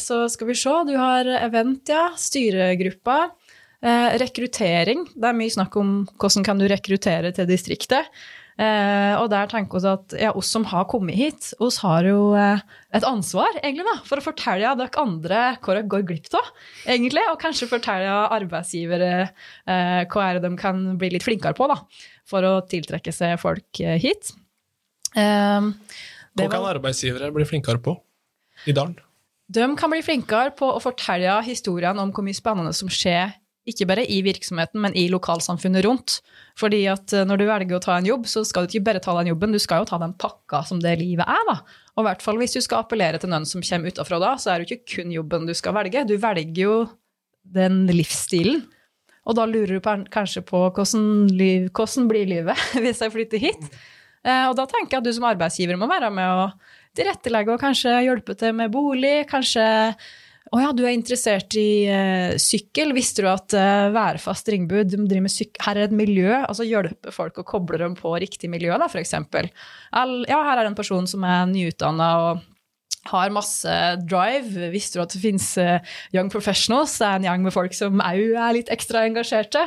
[0.00, 0.72] Så skal vi se.
[0.88, 2.06] Du har event, ja.
[2.16, 3.18] Styregruppa.
[4.22, 5.04] Rekruttering.
[5.12, 8.08] Det er mye snakk om hvordan kan du rekruttere til distriktet.
[8.60, 12.34] Eh, og der tenker vi at ja, oss som har kommet hit, oss har jo
[12.36, 12.60] eh,
[12.92, 16.50] et ansvar egentlig da, for å fortelle dere andre hva dere går glipp av.
[16.84, 21.70] egentlig, Og kanskje fortelle arbeidsgivere eh, hva er det de kan bli litt flinkere på
[21.72, 21.78] da,
[22.28, 24.34] for å tiltrekke seg folk eh, hit.
[25.16, 25.70] Eh,
[26.36, 27.96] hva kan arbeidsgivere bli flinkere på
[28.68, 28.98] i dalen?
[29.50, 33.32] De kan bli flinkere på å fortelle historiene om hvor mye spennende som skjer
[33.68, 36.18] ikke bare i virksomheten, men i lokalsamfunnet rundt.
[36.58, 39.02] Fordi at eh, når du velger å ta en jobb, så skal du ikke bare
[39.04, 41.44] ta den jobben, du skal jo ta den pakka som det livet er.
[41.48, 41.60] da.
[41.96, 44.52] Og i hvert fall hvis du skal appellere til noen som kommer utafra da, så
[44.52, 46.06] er det jo ikke kun jobben du skal velge.
[46.08, 46.76] Du velger jo
[47.44, 48.64] den livsstilen.
[49.28, 53.66] Og da lurer du kanskje på hvordan, liv, hvordan blir livet hvis jeg flytter hit.
[54.24, 56.48] Eh, og da tenker jeg at du som arbeidsgiver må være med å
[56.96, 59.28] tilrettelegge og kanskje hjelpe til med bolig.
[59.30, 59.64] kanskje
[60.50, 62.90] å ja, du er interessert i uh, sykkel.
[62.96, 67.14] Visste du at uh, Værfast Ringbu driver med sykkel Her er et miljø, altså hjelper
[67.14, 69.14] folk å koble dem på riktig miljø, da, f.eks.
[69.14, 72.48] Ja, her er en person som er nyutdanna og
[73.12, 74.72] har masse drive.
[74.74, 75.78] Visste du at det finnes uh,
[76.16, 76.98] Young Professionals?
[76.98, 79.62] Det er en gjeng med folk som òg er litt ekstra engasjerte.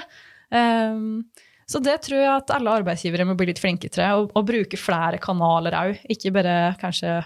[0.54, 1.24] Um,
[1.70, 4.80] så det tror jeg at alle arbeidsgivere må bli litt flinke til, og, og bruke
[4.80, 6.04] flere kanaler òg.
[6.12, 7.22] Ikke bare kanskje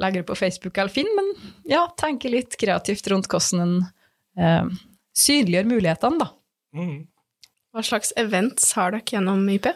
[0.00, 1.32] legger det på Facebook eller Finn, men
[1.68, 3.74] ja, tenke litt kreativt rundt hvordan en
[4.38, 4.70] eh,
[5.18, 6.30] synliggjør mulighetene, da.
[6.76, 6.96] Mm.
[7.72, 9.68] Hva slags events har dere gjennom YP?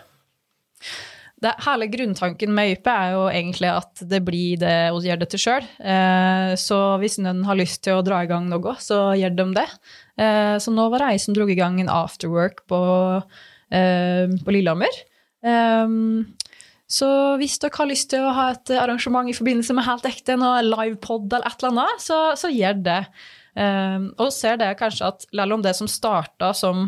[1.37, 5.29] Det, hele grunntanken med YP er jo egentlig at det blir det vi gjør det
[5.35, 5.67] til sjøl.
[5.85, 9.47] Eh, så hvis noen har lyst til å dra i gang noe, så gjør de
[9.59, 9.67] det.
[10.17, 12.81] Eh, så nå var det ei som dro i gang en afterwork på,
[13.69, 15.03] eh, på Lillehammer.
[15.47, 16.25] Um,
[16.87, 17.09] så
[17.41, 20.63] hvis dere har lyst til å ha et arrangement i forbindelse med Helt ekte, noe
[20.63, 23.01] livepod eller et eller annet, så, så gjør det.
[23.57, 26.87] Um, og ser det kanskje at selv om det som starta som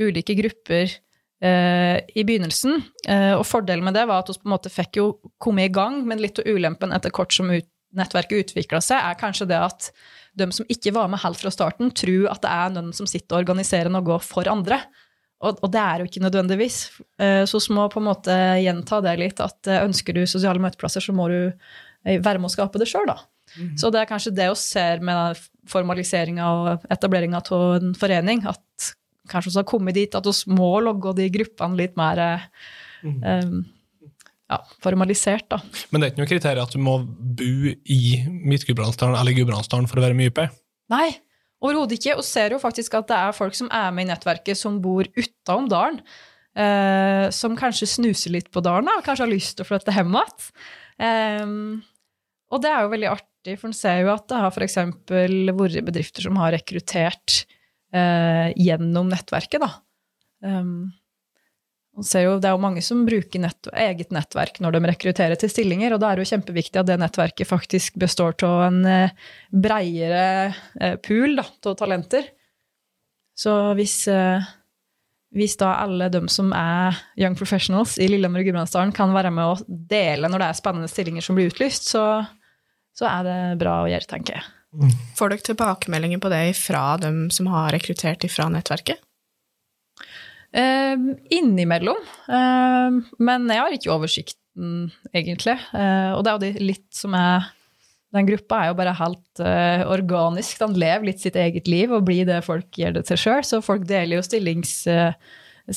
[0.00, 4.54] ulike grupper uh, i begynnelsen, uh, og fordelen med det var at vi på en
[4.56, 5.08] måte fikk jo
[5.42, 9.20] komme i gang, men litt av ulempen etter kort som ut, nettverket utvikla seg, er
[9.20, 9.92] kanskje det at
[10.36, 13.36] de som ikke var med helt fra starten, tror at det er noen som sitter
[13.36, 14.82] og organiserer noe for andre.
[15.44, 16.78] Og, og, det er jo ikke nødvendigvis.
[17.20, 20.62] Eh, så vi må på en måte gjenta det litt, at eh, ønsker du sosiale
[20.62, 23.18] møteplasser, så må du eh, være med å skape det sjøl, da.
[23.56, 23.74] Mm.
[23.78, 25.38] Så det er kanskje det vi ser med
[25.70, 28.90] formaliseringa og etableringa av en forening, at
[29.30, 32.20] kanskje vi har kommet dit at vi må logge de gruppene litt mer
[33.02, 33.16] mm.
[33.22, 33.62] um,
[34.50, 35.60] ja, formalisert, da.
[35.90, 40.00] Men det er ikke noe kriterium at du må bo i Midt-Gudbrandsdalen eller Gudbrandsdalen for
[40.00, 40.44] å være med i YP?
[40.94, 41.08] Nei,
[41.64, 42.16] Overhodet ikke.
[42.20, 45.08] Og ser jo faktisk at det er folk som er med i nettverket, som bor
[45.16, 46.00] utenom dalen.
[46.56, 50.14] Eh, som kanskje snuser litt på dalen og kanskje har lyst til å flytte hjem
[50.16, 50.46] igjen.
[51.04, 51.50] Eh,
[52.46, 54.78] og det er jo veldig artig, for en ser jo at det har f.eks.
[55.10, 57.42] vært bedrifter som har rekruttert
[57.92, 59.66] eh, gjennom nettverket.
[59.66, 59.72] da.
[60.46, 60.92] Um,
[61.96, 65.94] jo, det er jo mange som bruker nett, eget nettverk når de rekrutterer til stillinger,
[65.94, 69.14] og da er det jo kjempeviktig at det nettverket faktisk består av en eh,
[69.48, 70.26] breiere
[70.76, 72.28] eh, pool av talenter.
[73.36, 74.44] Så hvis, eh,
[75.36, 79.54] hvis, da alle de som er young professionals i Lillehammer og Gudbrandsdalen kan være med
[79.54, 82.04] å dele når det er spennende stillinger som blir utlyst, så,
[82.96, 84.52] så er det bra å gjøre, tenker jeg.
[85.16, 89.00] Får dere tilbakemeldinger på det fra dem som har rekruttert ifra nettverket?
[90.56, 91.98] Uh, innimellom.
[92.30, 95.58] Uh, men jeg har ikke oversikten, egentlig.
[95.74, 97.52] Uh, og det er jo de litt som er
[98.14, 100.56] Den gruppa er jo bare helt uh, organisk.
[100.62, 103.42] Den lever litt sitt eget liv og blir det folk gjør det til sjøl.
[103.44, 104.78] Så folk deler jo stillings,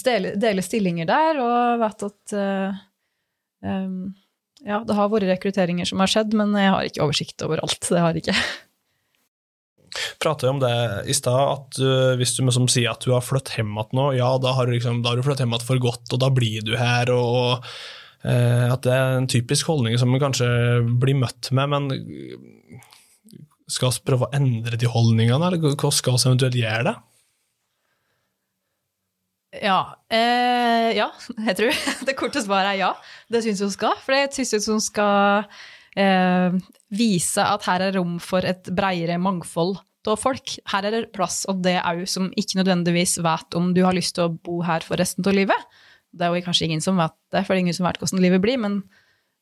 [0.06, 2.36] deler stillinger der og vet at
[3.66, 4.00] um,
[4.64, 7.82] ja, det har vært rekrutteringer som har skjedd, men jeg har ikke oversikt over alt.
[7.84, 8.38] Det har jeg ikke.
[10.22, 10.74] Prata om det
[11.10, 14.10] i stad, at uh, hvis du liksom sier at du har flyttet hjem igjen nå,
[14.18, 16.76] ja, da har du, liksom, du flyttet hjem igjen for godt, og da blir du
[16.80, 17.68] her, og, og
[18.28, 20.50] uh, at det er en typisk holdning som man kanskje
[21.02, 21.92] blir møtt med, men
[23.70, 26.98] skal vi prøve å endre de holdningene, eller hvordan skal vi eventuelt gjøre det?
[29.58, 31.10] Ja, eh, ja,
[31.48, 32.92] jeg tror det korte svaret er ja.
[33.34, 33.98] Det syns hun skal.
[34.06, 35.50] For jeg syns hun skal
[36.00, 36.56] eh,
[36.96, 39.78] vise at her er rom for et bredere mangfold
[40.10, 40.56] av folk.
[40.72, 44.16] Her er det plass, og det òg som ikke nødvendigvis vet om du har lyst
[44.18, 45.78] til å bo her for resten av livet.
[46.10, 48.24] Det er jo kanskje ingen som vet det, for det er ingen som vet hvordan
[48.24, 48.82] livet blir, men,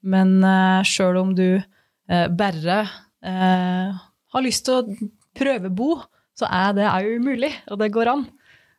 [0.03, 2.82] men eh, sjøl om du eh, bare
[3.24, 3.95] uh,
[4.34, 4.97] har lyst til å
[5.38, 5.95] prøve bo,
[6.38, 8.28] så er det òg mulig, og det går an.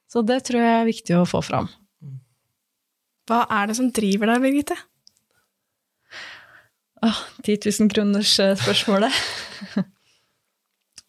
[0.09, 1.68] Så det tror jeg er viktig å få fram.
[3.29, 4.76] Hva er det som driver deg, Birgitte?
[7.05, 9.14] Åh, 10 000 kroners spørsmålet.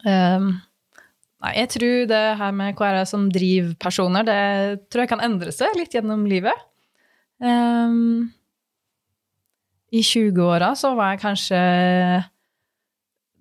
[0.05, 0.51] um,
[1.41, 4.41] nei, jeg tror det her med er som drivpersoner, det
[4.89, 6.67] tror jeg kan endre seg litt gjennom livet.
[7.41, 8.29] Um,
[9.89, 11.61] I 20-åra så var jeg kanskje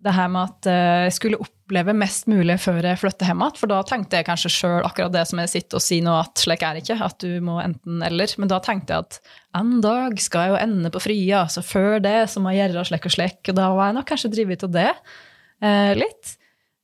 [0.04, 3.58] det her med at eh, jeg skulle oppleve mest mulig før jeg flytter hjem igjen.
[3.60, 6.40] For da tenkte jeg kanskje sjøl akkurat det som jeg sitter og sier nå, at
[6.40, 6.98] slik er det ikke.
[7.04, 8.34] At du må enten eller.
[8.40, 9.20] Men da tenkte jeg at
[9.60, 12.88] en dag skal jeg jo ende på fria, så før det så må jeg gjøre
[12.88, 13.40] slik og slik.
[13.44, 16.36] Og da var jeg nok kanskje drevet av det eh, litt.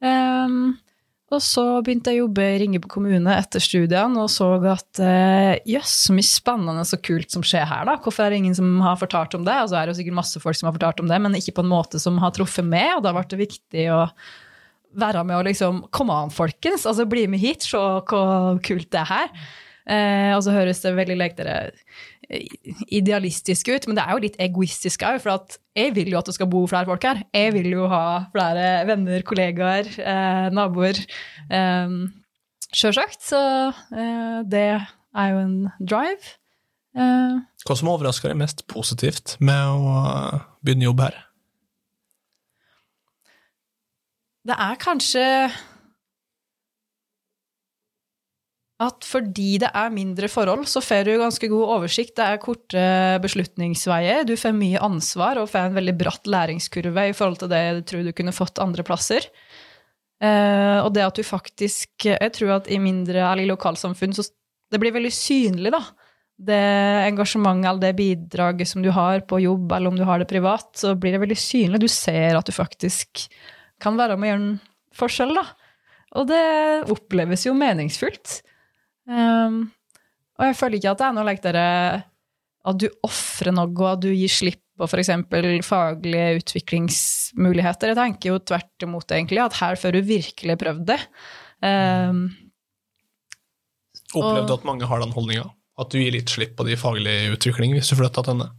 [0.04, 0.74] Um,
[1.32, 5.54] og så begynte jeg å jobbe i Ringebu kommune etter studiene og så at eh,
[5.64, 7.96] jøss, yes, så mye spennende og kult som skjer her, da.
[8.04, 9.56] Hvorfor er det ingen som har fortalt om det?
[9.64, 11.56] Og så er det jo sikkert masse folk som har fortalt om det, men ikke
[11.56, 14.02] på en måte som har truffet meg, og da ble det viktig å
[15.00, 16.86] være med og liksom Kom an, folkens!
[16.86, 19.30] Altså, bli med hit, se hvor kult det er her.
[19.84, 21.72] Eh, og så høres det veldig like dere
[22.88, 25.18] idealistisk ut, men det er jo litt egoistisk òg.
[25.22, 25.44] For
[25.76, 27.20] jeg vil jo at det skal bo flere folk her.
[27.36, 31.00] Jeg vil jo ha flere venner, kollegaer, eh, naboer.
[31.50, 31.98] Eh,
[32.74, 33.20] Sjølsagt.
[33.22, 33.40] Så
[33.94, 36.34] eh, det er jo en drive.
[36.96, 41.20] Eh, Hva som overrasker deg mest positivt med å begynne jobb her?
[44.44, 45.24] Det er kanskje
[48.84, 52.16] at fordi det er mindre forhold, så får du ganske god oversikt.
[52.18, 52.86] Det er korte
[53.22, 57.62] beslutningsveier, du får mye ansvar og får en veldig bratt læringskurve i forhold til det
[57.78, 59.30] du tror du kunne fått andre plasser.
[60.22, 64.22] Eh, og det at du faktisk Jeg tror at i mindre eller lokalsamfunn så
[64.72, 65.82] det blir veldig synlig, da.
[66.34, 66.60] Det
[67.06, 70.72] engasjementet eller det bidraget som du har på jobb, eller om du har det privat,
[70.74, 71.82] så blir det veldig synlig.
[71.84, 73.28] Du ser at du faktisk
[73.82, 74.58] kan være med å gjøre en
[74.94, 75.44] forskjell, da.
[76.14, 76.42] Og det
[76.94, 78.40] oppleves jo meningsfullt.
[79.10, 79.64] Um,
[80.38, 81.64] og jeg føler ikke at det er noe like dere
[82.64, 85.10] at du ofrer noe, og at du gir slipp på f.eks.
[85.66, 87.92] faglige utviklingsmuligheter.
[87.92, 90.98] Jeg tenker jo tvert imot, egentlig, at her får du virkelig prøvd det.
[91.62, 92.24] Um,
[94.14, 95.46] Opplevde du at mange har den holdninga?
[95.78, 98.50] At du gir litt slipp på de faglige utviklingene hvis du flytta til henne?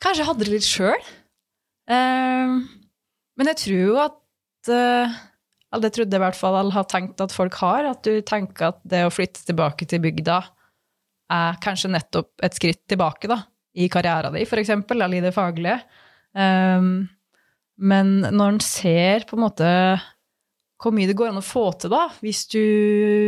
[0.00, 1.08] Kanskje jeg hadde det litt sjøl.
[1.90, 2.60] Um,
[3.38, 4.19] men jeg tror jo at
[4.68, 7.86] eller det trodde jeg i hvert fall alle har tenkt at folk har.
[7.92, 10.40] At du tenker at det å flytte tilbake til bygda
[11.30, 13.42] er kanskje nettopp et skritt tilbake, da.
[13.78, 15.78] I karrieren din, for eksempel, eller i det faglige.
[16.34, 17.06] Um,
[17.80, 19.68] men når en ser på en måte
[20.80, 22.60] hvor mye det går an å få til, da, hvis du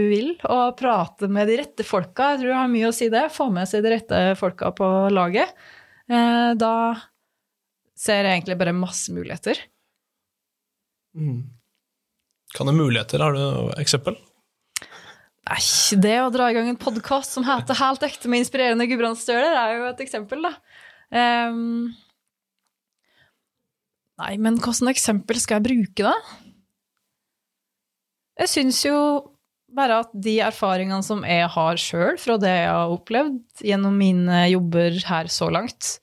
[0.09, 3.26] vil, og prate med de rette folka, jeg tror jeg har mye å si det,
[3.35, 5.53] få med seg de rette folka på laget,
[6.11, 6.74] uh, da
[7.93, 9.61] ser jeg egentlig bare masse muligheter.
[11.17, 11.43] Mm.
[12.57, 13.23] Kan det muligheter?
[13.25, 14.17] Har du eksempel?
[15.43, 15.59] Nei,
[15.99, 19.75] det å dra i gang en podkast som heter Helt ekte med inspirerende gudbrandsdøler, er
[19.75, 20.53] jo et eksempel, da.
[21.13, 21.91] Um,
[24.23, 26.15] nei, men hvilket eksempel skal jeg bruke, da?
[28.43, 28.97] Jeg syns jo
[29.73, 34.45] bare at de erfaringene som jeg har sjøl fra det jeg har opplevd gjennom mine
[34.53, 35.97] jobber her så langt,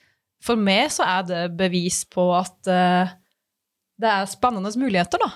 [0.43, 3.15] for meg så er det bevis på at uh,
[3.99, 5.31] det er spennende muligheter, da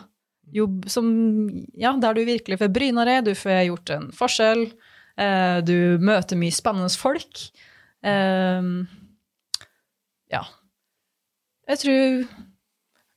[0.54, 1.08] jobb som
[1.74, 4.66] Ja, der du virkelig får bryna deg, du får gjort en forskjell.
[5.18, 7.46] Eh, du møter mye spennende folk.
[8.04, 8.72] Eh,
[10.34, 10.44] ja.
[11.70, 12.26] Jeg tror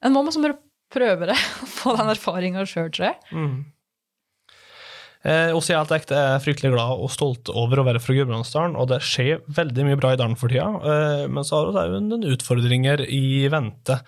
[0.05, 0.61] En må liksom bare
[0.93, 1.39] prøve det,
[1.79, 3.17] få den erfaringa sjøl, tror jeg.
[3.33, 3.57] Mm.
[5.27, 8.93] Eh, også Alt ekte er fryktelig glad og stolt over å være fra Gudbrandsdalen, og
[8.93, 12.29] det skjer veldig mye bra i dalen for tida, eh, men så har vi noen
[12.37, 13.99] utfordringer i vente.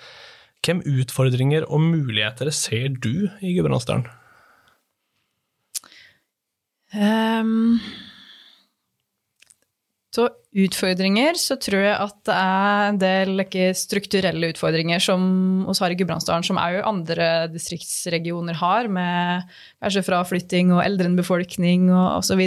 [0.66, 4.08] Hvem utfordringer og muligheter ser du i Gudbrandsdalen?
[6.88, 7.78] Um,
[10.14, 10.24] så
[10.56, 15.22] utfordringer, så tror jeg at det er en del ikke, strukturelle utfordringer som
[15.68, 19.46] oss har i Gudbrandsdalen, som òg andre distriktsregioner har, med
[19.84, 22.42] kanskje fraflytting og eldrende befolkning og osv.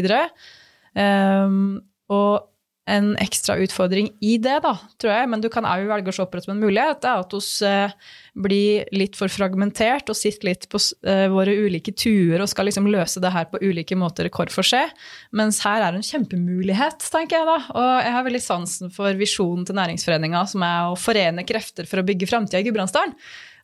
[0.97, 1.79] Um,
[2.11, 2.50] og
[2.89, 6.25] en ekstra utfordring i det, da, tror jeg, men du kan òg velge å se
[6.25, 7.93] på det som en mulighet, det er at vi eh,
[8.41, 12.89] blir litt for fragmentert og sitter litt på eh, våre ulike tuer og skal liksom
[12.89, 14.89] løse det her på ulike måter hver for seg.
[15.37, 17.59] Mens her er det en kjempemulighet, tenker jeg da.
[17.75, 22.01] Og jeg har veldig sansen for visjonen til næringsforeninga, som er å forene krefter for
[22.01, 23.13] å bygge framtida i Gudbrandsdalen.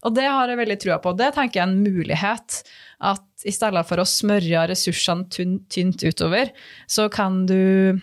[0.05, 1.15] Og det har jeg veldig trua på.
[1.17, 2.59] Det tenker jeg er en mulighet.
[3.07, 5.25] At i stedet for å smørje ressursene
[5.73, 6.53] tynt utover,
[6.89, 7.97] så kan du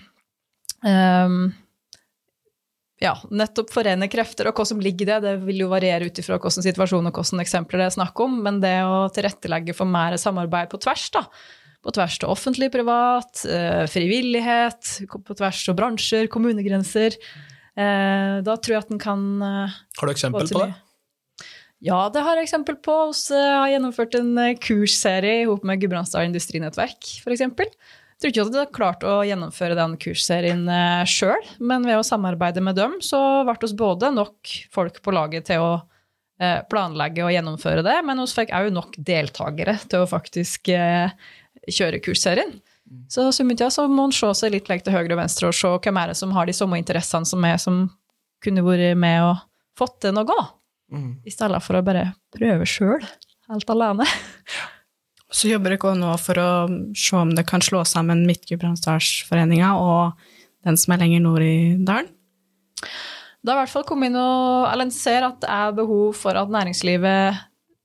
[3.04, 6.20] ja, nettopp forene krefter, og hva som ligger i det, det vil jo variere ut
[6.20, 9.90] ifra hvilken situasjon og hvilke eksempler det er snakk om, men det å tilrettelegge for
[9.90, 11.26] mer samarbeid på tvers, da.
[11.84, 17.18] På tvers av offentlig, privat, eh, frivillighet, på tvers av bransjer, kommunegrenser.
[17.76, 20.72] Eh, da tror jeg at en kan eh, Har du eksempel på det?
[21.84, 22.96] Ja, det har jeg eksempel på.
[23.12, 27.44] Vi har gjennomført en kursserie sammen med Gudbrandsdal Industrinettverk, f.eks
[28.24, 32.06] tror ikke at jeg hadde klart å gjennomføre den kursserien eh, sjøl, men ved å
[32.06, 37.24] samarbeide med dem, så ble oss både nok folk på laget til å uh, planlegge
[37.26, 41.12] og gjennomføre det, men vi fikk òg nok deltakere til å faktisk uh,
[41.68, 42.56] kjøre kursserien.
[43.12, 46.00] Så summitida så må en se seg litt til høyre og venstre og se hvem
[46.00, 47.86] er det som har de samme interessene som meg, som
[48.44, 49.44] kunne vært med og
[49.78, 50.38] fått til noe.
[50.92, 51.10] Mm.
[51.24, 53.04] I stedet for å bare prøve sjøl,
[53.50, 54.08] helt alene.
[55.34, 56.50] Så jobber dere nå for å
[56.94, 60.28] se om det kan slå sammen Midt-Gudbrandsdalsforeninga og
[60.64, 62.12] den som er lenger nord i dalen?
[63.44, 66.52] Det har i hvert fall kommet inn og, ser at det er behov for at
[66.52, 67.42] næringslivet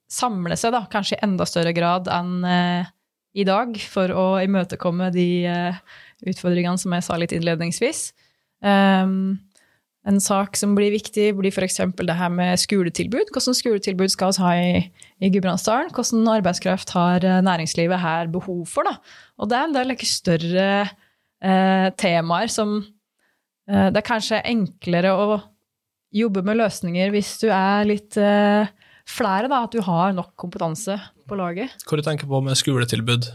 [0.10, 2.88] samler seg, da, kanskje i enda større grad enn eh,
[3.38, 5.82] i dag, for å imøtekomme de eh,
[6.30, 8.10] utfordringene som jeg sa litt innledningsvis.
[8.60, 9.38] Um,
[10.10, 11.82] en sak som blir viktig, blir f.eks.
[11.98, 13.32] det her med skoletilbud.
[13.34, 14.72] Hvordan skoletilbud skal vi ha i,
[15.22, 15.92] i Gudbrandsdalen?
[15.94, 18.88] Hvordan arbeidskraft har eh, næringslivet her behov for?
[18.90, 18.98] Da?
[19.38, 25.40] Og det er en del større eh, temaer som eh, Det er kanskje enklere å
[26.16, 28.70] jobbe med løsninger hvis du er litt eh,
[29.10, 30.98] flere, da, at du har nok kompetanse
[31.30, 31.78] på laget.
[31.86, 33.30] Hva du tenker på med skoletilbud?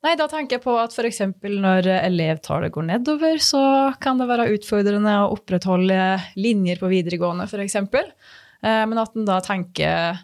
[0.00, 1.20] Nei, da tenker jeg på at f.eks.
[1.44, 3.60] når elevtallet går nedover, så
[4.00, 6.00] kan det være utfordrende å opprettholde
[6.40, 7.76] linjer på videregående, f.eks.
[7.84, 10.16] Eh, men at en da tenker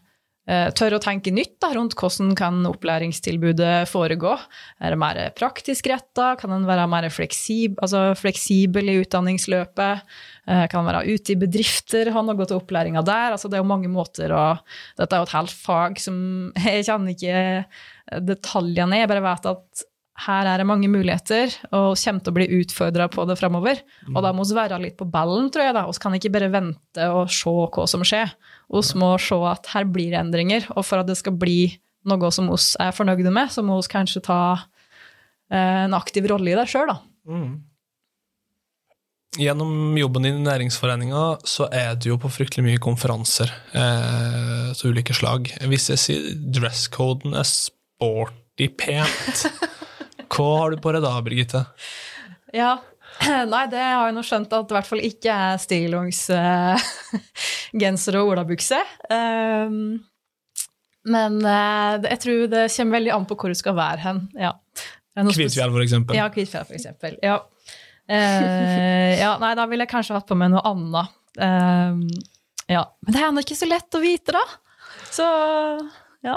[0.48, 4.32] eh, tør å tenke nytt da, rundt hvordan kan opplæringstilbudet foregå.
[4.80, 6.32] Er det mer praktisk retta?
[6.40, 10.06] Kan en være mer fleksib altså fleksibel i utdanningsløpet?
[10.46, 13.36] Eh, kan en være ute i bedrifter, ha noe til opplæringa der?
[13.36, 14.46] Altså, det er jo mange måter å
[14.96, 16.16] Dette er jo et helt fag som
[16.64, 17.44] jeg kjenner ikke
[18.22, 19.02] detaljene.
[19.02, 19.86] Jeg bare vet at
[20.26, 23.82] her er det mange muligheter, og kommer til å bli utfordra på det framover.
[24.14, 25.76] Og da må vi være litt på ballen, tror jeg.
[25.76, 25.84] da.
[25.90, 28.32] Vi kan ikke bare vente og se hva som skjer.
[28.72, 30.70] Vi må se at her blir det endringer.
[30.74, 31.76] Og for at det skal bli
[32.08, 34.40] noe som vi er fornøyde med, så må vi kanskje ta
[35.52, 37.00] eh, en aktiv rolle i det sjøl, da.
[37.28, 37.56] Mm.
[39.36, 44.84] Gjennom jobben din i Næringsforeninga så er du jo på fryktelig mye konferanser eh, av
[44.86, 45.50] ulike slag.
[45.68, 47.44] Hvis jeg sier dresscoden er
[47.96, 49.46] sporty pent.
[50.32, 51.60] Hva har du på deg da, Birgitte?
[52.54, 52.78] Ja,
[53.52, 58.20] Nei, det har jeg nå skjønt at det i hvert fall ikke er stillongs-genser uh,
[58.20, 58.80] og olabukse.
[59.08, 59.76] Um,
[61.06, 64.18] men uh, jeg tror det kommer veldig an på hvor du skal være hen.
[64.36, 64.52] Ja.
[65.16, 66.12] Kvitfjell, for eksempel.
[66.18, 67.12] Ja, Kvitfjell, for eksempel.
[67.24, 67.36] Ja.
[68.10, 71.08] Uh, ja, nei, da ville jeg kanskje hatt på meg noe annet.
[72.68, 72.82] ja.
[73.00, 74.44] Men det er ennå ikke så lett å vite, da.
[75.08, 75.24] Så
[76.26, 76.36] ja.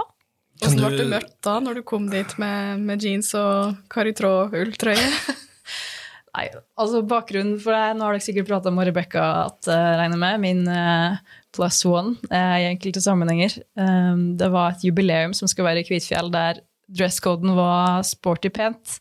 [0.60, 5.08] Hvordan ble du møtt da, når du kom dit med, med jeans og karitråd-ulltrøye?
[6.36, 6.46] Nei,
[6.80, 10.44] altså bakgrunnen for det, Nå har dere sikkert prata med Rebekka, at uh, regner med,
[10.44, 11.18] min uh,
[11.56, 13.56] plus one uh, i enkelte sammenhenger.
[13.80, 19.00] Um, det var et jubileum som skal være i Kvitfjell, der dresscoden var sporty pent.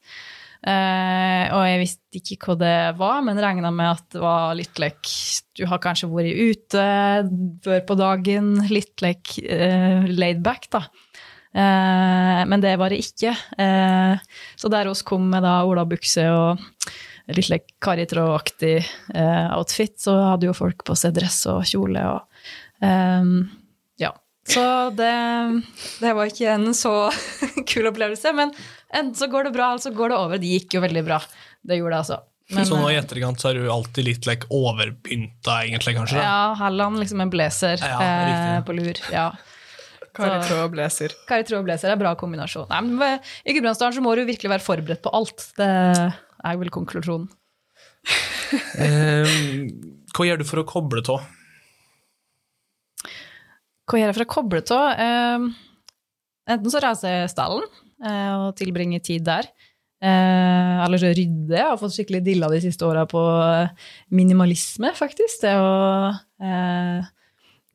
[0.58, 4.80] Uh, og jeg visste ikke hva det var, men regna med at det var litt
[4.82, 5.06] lek
[5.54, 6.86] Du har kanskje vært ute
[7.62, 10.86] før på dagen, litt lek uh, laid back, da.
[11.54, 13.34] Eh, men det var det ikke.
[13.58, 14.18] Eh,
[14.56, 16.62] så der oss kom med da olabukse og
[17.36, 22.24] litt like eh, outfit, så hadde jo folk på seg dress og kjole og
[23.98, 24.14] Ja.
[24.48, 24.62] Så
[24.96, 25.12] det,
[26.00, 27.10] det var ikke en så
[27.70, 28.32] kul opplevelse.
[28.32, 28.54] Men
[28.88, 30.40] enten så går det bra, eller så går det over.
[30.40, 31.18] Det gikk jo veldig bra.
[31.60, 32.20] Det gjorde det, altså.
[32.48, 36.22] Men, så nå i etterkant så er du alltid litt like, overpynta, egentlig, kanskje?
[36.22, 39.00] Ja, Halland liksom en blazer ja, eh, på lur.
[39.12, 39.26] Ja.
[40.18, 41.14] Karitråd og blazer.
[41.28, 42.68] Karitråd og blazer er en bra kombinasjon.
[42.72, 45.46] Nei, men I Gudbrandsdalen så må du virkelig være forberedt på alt.
[45.58, 47.28] Det er vel konklusjonen.
[48.80, 49.28] Eh,
[50.16, 51.26] hva gjør du for å koble av?
[53.84, 55.02] Hva gjør jeg for å koble av?
[55.04, 55.44] Eh,
[56.54, 59.50] enten så reiser jeg i stallen eh, og tilbringer tid der.
[59.98, 61.60] Eh, eller så rydder jeg.
[61.60, 63.20] Jeg har fått skikkelig dilla de siste åra på
[64.14, 65.42] minimalisme, faktisk.
[65.42, 67.08] Det å, eh,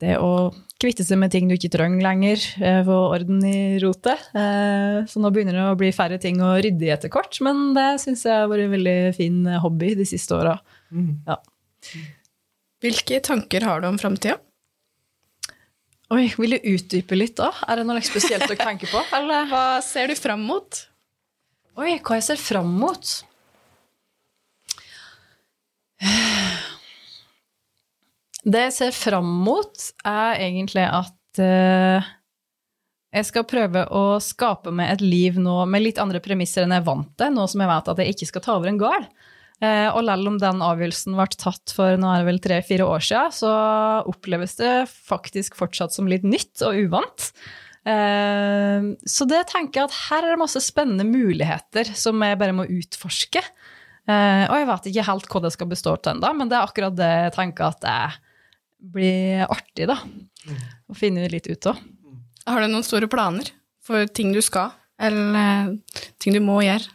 [0.02, 0.50] det å
[0.82, 4.20] kvitte seg med ting du ikke trenger lenger, eh, få orden i rotet.
[4.36, 7.72] Eh, så nå begynner det å bli færre ting å rydde i etter hvert, men
[7.76, 10.58] det syns jeg har vært en veldig fin hobby de siste åra.
[11.28, 11.38] Ja.
[12.84, 14.40] Hvilke tanker har du om framtida?
[16.12, 17.48] Oi, vil du utdype litt da?
[17.66, 19.00] Er det noe spesielt å tenke på?
[19.16, 19.48] Eller?
[19.48, 20.82] Hva ser du fram mot?
[21.80, 23.14] Oi, hva jeg ser fram mot?
[28.44, 32.08] Det jeg ser fram mot, er egentlig at uh,
[33.14, 36.84] jeg skal prøve å skape meg et liv nå med litt andre premisser enn jeg
[36.84, 39.08] vant til, nå som jeg vet at jeg ikke skal ta over en gård.
[39.62, 43.06] Uh, og selv om den avgjørelsen ble tatt for nå er det vel tre-fire år
[43.06, 43.52] siden, så
[44.12, 47.30] oppleves det faktisk fortsatt som litt nytt og uvant.
[47.84, 52.54] Eh, så det tenker jeg at her er det masse spennende muligheter som jeg bare
[52.56, 53.42] må utforske.
[54.08, 56.96] Og jeg vet ikke helt hva det skal bestå av ennå, men det er akkurat
[56.96, 57.92] det jeg tenker at det
[58.92, 59.98] blir artig, da.
[60.88, 61.80] Å finne litt ut av.
[62.44, 63.48] Har du noen store planer
[63.84, 65.78] for ting du skal, eller
[66.20, 66.90] ting du må gjøre?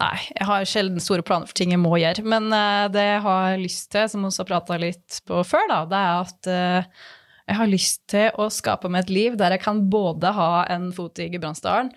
[0.00, 2.24] Nei, jeg har sjelden store planer for ting jeg må gjøre.
[2.24, 5.80] Men uh, det jeg har lyst til, som vi har prata litt på før, da,
[5.90, 7.06] det er at uh,
[7.50, 10.88] jeg har lyst til å skape meg et liv der jeg kan både ha en
[10.94, 11.90] fot i Gudbrandsdalen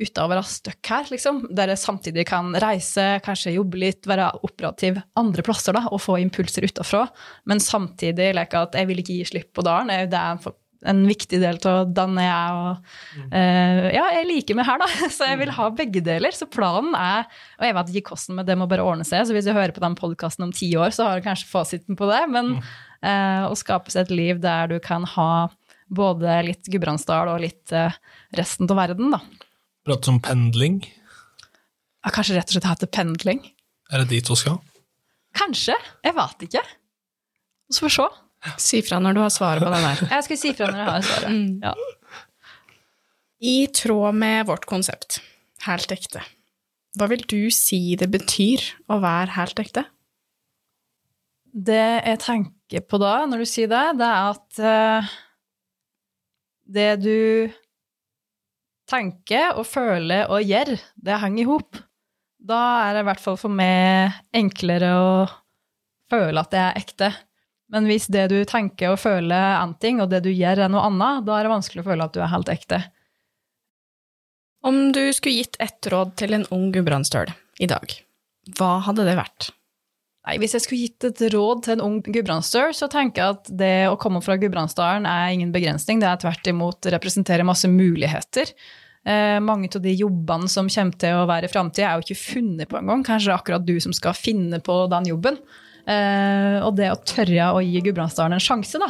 [0.00, 1.42] uten å være stuck her, liksom.
[1.56, 6.18] Der jeg samtidig kan reise, kanskje jobbe litt, være operativ andre plasser da, og få
[6.22, 7.06] impulser utafra.
[7.48, 9.94] Men samtidig like at jeg vil ikke gi slipp på dalen.
[10.10, 12.56] Det er en en viktig del av den jeg er.
[12.60, 12.90] Og,
[13.32, 16.34] uh, ja, jeg liker meg her, da, så jeg vil ha begge deler.
[16.36, 17.26] Så planen er
[17.58, 19.26] Og jeg vet ikke hvordan, men det må bare ordne seg.
[19.26, 21.98] Så hvis jeg hører på den podkasten om ti år, så har jeg kanskje fasiten
[21.98, 22.22] på det.
[22.32, 25.48] Men uh, å skape seg et liv der du kan ha
[25.86, 27.94] både litt Gudbrandsdal og litt uh,
[28.36, 29.22] resten av verden, da.
[29.86, 30.80] Prater om pendling.
[32.02, 33.44] Ja, kanskje rett og slett hete pendling.
[33.94, 34.56] Er det dit hun skal?
[35.38, 35.76] Kanskje.
[36.02, 36.62] Jeg vet ikke.
[37.70, 38.06] Så får vi se.
[38.62, 40.02] Si fra når du har svaret på den der.
[40.10, 41.36] Jeg skal si fra når jeg har svaret.
[41.36, 41.62] Mm.
[41.62, 41.74] Ja.
[43.46, 45.20] I tråd med vårt konsept,
[45.66, 46.22] helt ekte,
[46.96, 49.84] hva vil du si det betyr å være helt ekte?
[51.52, 55.14] Det jeg tenker på da, når du sier det, det er at uh,
[56.78, 57.52] det du
[58.90, 61.80] tenker og føle og gjør, det henger i hop.
[62.46, 65.08] Da er det i hvert fall for meg enklere å
[66.12, 67.10] føle at det er ekte.
[67.72, 70.70] Men hvis det du tenker og føler er én ting, og det du gjør er
[70.70, 72.80] noe annet, da er det vanskelig å føle at du er helt ekte.
[74.66, 77.32] Om du skulle gitt ett råd til en ung gudbrandsdøl
[77.62, 77.92] i dag,
[78.58, 79.50] hva hadde det vært?
[80.26, 83.50] Nei, Hvis jeg skulle gitt et råd til en ung gudbrandsdør, så tenker jeg at
[83.60, 86.00] det å komme fra Gudbrandsdalen er ingen begrensning.
[86.02, 88.50] Det er tvert imot representerer masse muligheter.
[89.06, 92.24] Eh, mange av de jobbene som kommer til å være i framtida, er jo ikke
[92.24, 93.04] funnet på engang.
[93.06, 95.38] Kanskje det er akkurat du som skal finne på den jobben.
[95.86, 98.88] Eh, og det å tørre å gi Gudbrandsdalen en sjanse, da.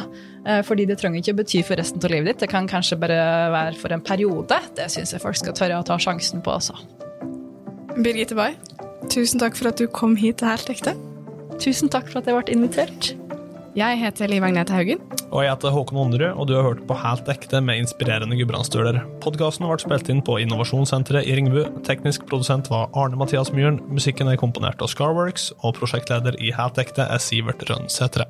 [0.49, 3.19] Eh, fordi det trenger ikke bety for resten av livet ditt, det kan kanskje bare
[3.53, 4.57] være for en periode.
[4.73, 6.73] Det syns jeg folk skal tørre å ta sjansen på, altså.
[8.01, 8.57] Birgitte Bay,
[9.13, 10.95] tusen takk for at du kom hit til Helt ekte.
[11.57, 13.15] Tusen takk for at jeg ble invitert.
[13.77, 15.01] Jeg heter Liv Agnete Haugen.
[15.27, 19.03] Og jeg heter Håkon Onderud, og du har hørt på Helt ekte med inspirerende gudbrandsdøler.
[19.21, 21.61] Podkasten ble spilt inn på Innovasjonssenteret i Ringebu.
[21.85, 23.81] Teknisk produsent var Arne Mathias Myhren.
[23.89, 28.25] Musikken er komponert av Scarworks, og prosjektleder i Helt ekte er Sivert Rønn Sætre.